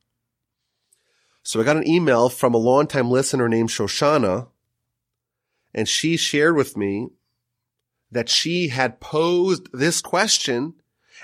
So 1.43 1.61
I 1.61 1.63
got 1.63 1.77
an 1.77 1.87
email 1.87 2.29
from 2.29 2.55
a 2.55 2.57
longtime 2.57 3.11
listener 3.11 3.47
named 3.47 3.69
Shoshana, 3.69 4.47
and 5.75 5.87
she 5.87 6.17
shared 6.17 6.55
with 6.55 6.75
me 6.75 7.09
that 8.11 8.29
she 8.29 8.69
had 8.69 8.99
posed 8.99 9.67
this 9.71 10.01
question 10.01 10.73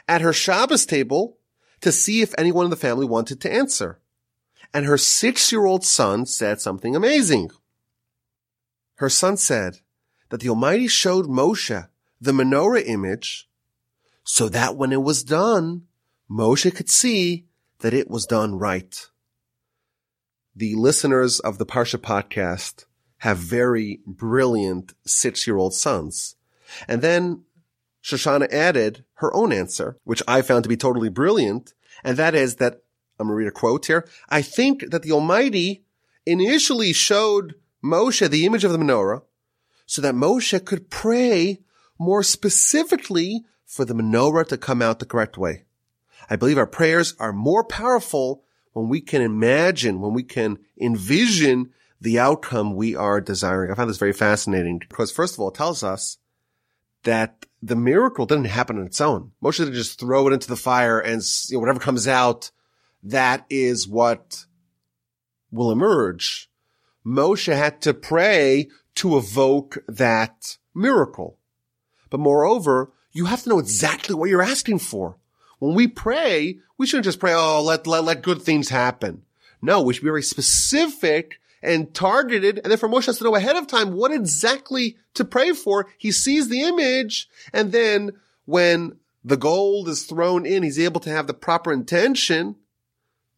at 0.08 0.22
her 0.22 0.32
Shabbos 0.32 0.86
table 0.86 1.40
to 1.80 1.92
see 1.92 2.22
if 2.22 2.36
anyone 2.38 2.66
in 2.66 2.70
the 2.70 2.76
family 2.76 3.08
wanted 3.08 3.42
to 3.42 3.52
answer 3.52 3.98
and 4.74 4.86
her 4.86 4.98
six-year-old 4.98 5.84
son 5.84 6.26
said 6.26 6.62
something 6.62 6.96
amazing. 6.96 7.52
Her 8.96 9.10
son 9.10 9.38
said 9.38 9.80
that 10.30 10.40
the 10.40 10.50
Almighty 10.50 10.88
showed 10.88 11.26
Moshe 11.26 11.88
the 12.20 12.32
menorah 12.32 12.86
image 12.86 13.50
so 14.24 14.48
that 14.50 14.78
when 14.78 14.92
it 14.92 15.02
was 15.02 15.24
done, 15.24 15.84
Moshe 16.30 16.74
could 16.76 16.90
see 16.90 17.46
that 17.80 17.94
it 17.94 18.10
was 18.10 18.26
done 18.26 18.58
right. 18.58 19.10
The 20.56 20.76
listeners 20.76 21.40
of 21.40 21.58
the 21.58 21.66
Parsha 21.66 21.98
podcast 21.98 22.86
have 23.20 23.38
very 23.38 24.02
brilliant 24.06 24.94
six-year-old 25.06 25.74
sons. 25.74 26.36
And 26.88 27.02
then 27.02 27.44
Shoshana 28.04 28.52
added 28.52 29.04
her 29.16 29.34
own 29.36 29.52
answer, 29.52 29.98
which 30.04 30.24
I 30.28 30.42
found 30.42 30.64
to 30.64 30.70
be 30.70 30.78
totally 30.78 31.10
brilliant. 31.10 31.74
And 32.04 32.18
that 32.18 32.36
is 32.36 32.56
that 32.58 32.84
I'm 33.22 33.28
going 33.28 33.36
to 33.36 33.40
read 33.40 33.48
a 33.48 33.52
quote 33.52 33.86
here. 33.86 34.08
I 34.30 34.42
think 34.42 34.90
that 34.92 35.04
the 35.04 35.12
Almighty 35.12 35.84
initially 36.26 36.94
showed 36.94 37.56
Moshe 37.84 38.30
the 38.30 38.46
image 38.46 38.64
of 38.64 38.72
the 38.72 38.78
menorah 38.78 39.22
so 39.86 40.02
that 40.02 40.16
Moshe 40.16 40.64
could 40.66 40.90
pray 40.90 41.60
more 42.00 42.24
specifically 42.24 43.46
for 43.66 43.86
the 43.86 43.94
menorah 43.94 44.48
to 44.48 44.58
come 44.58 44.82
out 44.82 45.00
the 45.00 45.06
correct 45.06 45.38
way. 45.38 45.64
I 46.30 46.36
believe 46.36 46.58
our 46.58 46.68
prayers 46.68 47.16
are 47.20 47.34
more 47.34 47.64
powerful 47.64 48.44
when 48.74 48.90
we 48.90 49.02
can 49.02 49.22
imagine, 49.22 50.02
when 50.02 50.14
we 50.14 50.24
can 50.24 50.60
envision 50.80 51.72
the 52.00 52.20
outcome 52.20 52.76
we 52.76 52.96
are 52.96 53.22
desiring. 53.22 53.72
I 53.72 53.76
found 53.76 53.90
this 53.90 53.98
very 53.98 54.14
fascinating 54.14 54.80
because 54.80 55.12
first 55.12 55.36
of 55.36 55.40
all, 55.40 55.50
it 55.50 55.56
tells 55.56 55.84
us 55.84 56.18
that 57.04 57.46
the 57.62 57.76
miracle 57.76 58.26
didn't 58.26 58.46
happen 58.46 58.80
on 58.80 58.86
its 58.86 59.02
own. 59.02 59.32
Moshe 59.44 59.58
didn't 59.58 59.74
just 59.74 60.00
throw 60.00 60.28
it 60.28 60.34
into 60.34 60.48
the 60.48 60.56
fire 60.56 61.00
and 61.00 61.22
you 61.50 61.58
know, 61.58 61.60
whatever 61.60 61.80
comes 61.80 62.08
out 62.08 62.52
that 63.04 63.46
is 63.50 63.88
what 63.88 64.46
will 65.52 65.72
emerge. 65.72 66.50
Moshe 67.06 67.54
had 67.54 67.82
to 67.82 67.94
pray 67.94 68.70
to 68.96 69.18
evoke 69.18 69.78
that 69.88 70.58
miracle. 70.76 71.38
But 72.10 72.20
moreover, 72.20 72.92
you 73.12 73.26
have 73.26 73.44
to 73.44 73.50
know 73.50 73.60
exactly 73.60 74.16
what 74.16 74.30
you're 74.30 74.42
asking 74.42 74.80
for. 74.80 75.18
When 75.60 75.76
we 75.76 75.88
pray, 75.88 76.60
we 76.78 76.88
shouldn't 76.88 77.06
just 77.06 77.20
pray, 77.20 77.34
oh, 77.34 77.62
let, 77.62 77.88
let, 77.88 78.04
let 78.04 78.24
good 78.24 78.42
things 78.42 78.70
happen. 78.70 79.24
No, 79.62 79.82
we 79.82 79.94
should 79.94 80.04
be 80.04 80.10
very 80.10 80.24
specific 80.24 81.40
and 81.62 81.94
targeted. 81.94 82.60
And 82.60 82.72
therefore 82.72 82.90
Moshe 82.90 83.06
has 83.06 83.20
to 83.20 83.24
know 83.24 83.36
ahead 83.36 83.56
of 83.56 83.68
time 83.68 83.94
what 83.94 84.12
exactly 84.12 84.98
to 85.14 85.24
pray 85.24 85.52
for. 85.52 85.88
He 85.98 86.12
sees 86.12 86.50
the 86.50 86.64
image. 86.64 87.30
And 87.54 87.72
then 87.72 88.12
when 88.46 88.98
the 89.24 89.38
gold 89.38 89.88
is 89.88 90.04
thrown 90.04 90.46
in, 90.46 90.64
he's 90.64 90.80
able 90.80 91.02
to 91.02 91.12
have 91.12 91.28
the 91.28 91.34
proper 91.34 91.72
intention 91.72 92.56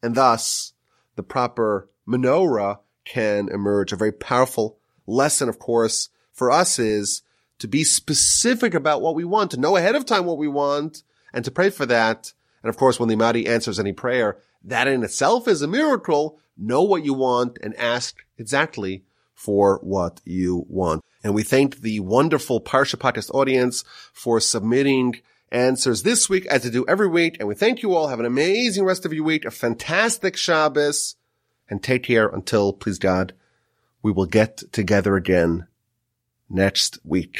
and 0.03 0.13
thus 0.13 0.73
the 1.15 1.23
proper 1.23 1.89
menorah 2.07 2.79
can 3.05 3.49
emerge. 3.49 3.91
A 3.91 3.95
very 3.97 4.11
powerful 4.11 4.77
lesson, 5.07 5.49
of 5.49 5.57
course, 5.57 6.09
for 6.31 6.51
us 6.51 6.77
is 6.77 7.21
to 7.59 7.67
be 7.67 7.83
specific 7.83 8.73
about 8.73 9.01
what 9.01 9.15
we 9.15 9.23
want, 9.23 9.51
to 9.51 9.59
know 9.59 9.77
ahead 9.77 9.95
of 9.95 10.05
time 10.05 10.25
what 10.25 10.37
we 10.37 10.47
want, 10.47 11.03
and 11.33 11.45
to 11.45 11.51
pray 11.51 11.69
for 11.69 11.85
that. 11.85 12.33
And 12.61 12.69
of 12.69 12.77
course, 12.77 12.99
when 12.99 13.09
the 13.09 13.15
Almighty 13.15 13.47
answers 13.47 13.79
any 13.79 13.93
prayer, 13.93 14.37
that 14.63 14.87
in 14.87 15.03
itself 15.03 15.47
is 15.47 15.61
a 15.61 15.67
miracle. 15.67 16.39
Know 16.57 16.83
what 16.83 17.03
you 17.03 17.13
want 17.13 17.57
and 17.61 17.75
ask 17.77 18.17
exactly 18.37 19.03
for 19.33 19.79
what 19.81 20.21
you 20.23 20.65
want. 20.69 21.03
And 21.23 21.33
we 21.33 21.43
thank 21.43 21.81
the 21.81 21.99
wonderful 22.01 22.61
Parsha 22.61 22.95
Podcast 22.95 23.33
audience 23.33 23.83
for 24.13 24.39
submitting 24.39 25.15
answers 25.53 26.03
this 26.03 26.27
week 26.29 26.45
as 26.47 26.65
I 26.65 26.69
do 26.69 26.85
every 26.87 27.07
week. 27.07 27.37
And 27.39 27.47
we 27.47 27.55
thank 27.55 27.81
you 27.81 27.93
all. 27.93 28.07
Have 28.07 28.19
an 28.19 28.25
amazing 28.25 28.83
rest 28.83 29.05
of 29.05 29.13
your 29.13 29.23
week, 29.23 29.45
a 29.45 29.51
fantastic 29.51 30.35
Shabbos, 30.35 31.15
and 31.69 31.81
take 31.81 32.03
care 32.03 32.27
until, 32.27 32.73
please 32.73 32.99
God, 32.99 33.33
we 34.01 34.11
will 34.11 34.25
get 34.25 34.57
together 34.71 35.15
again 35.15 35.67
next 36.49 36.99
week. 37.03 37.39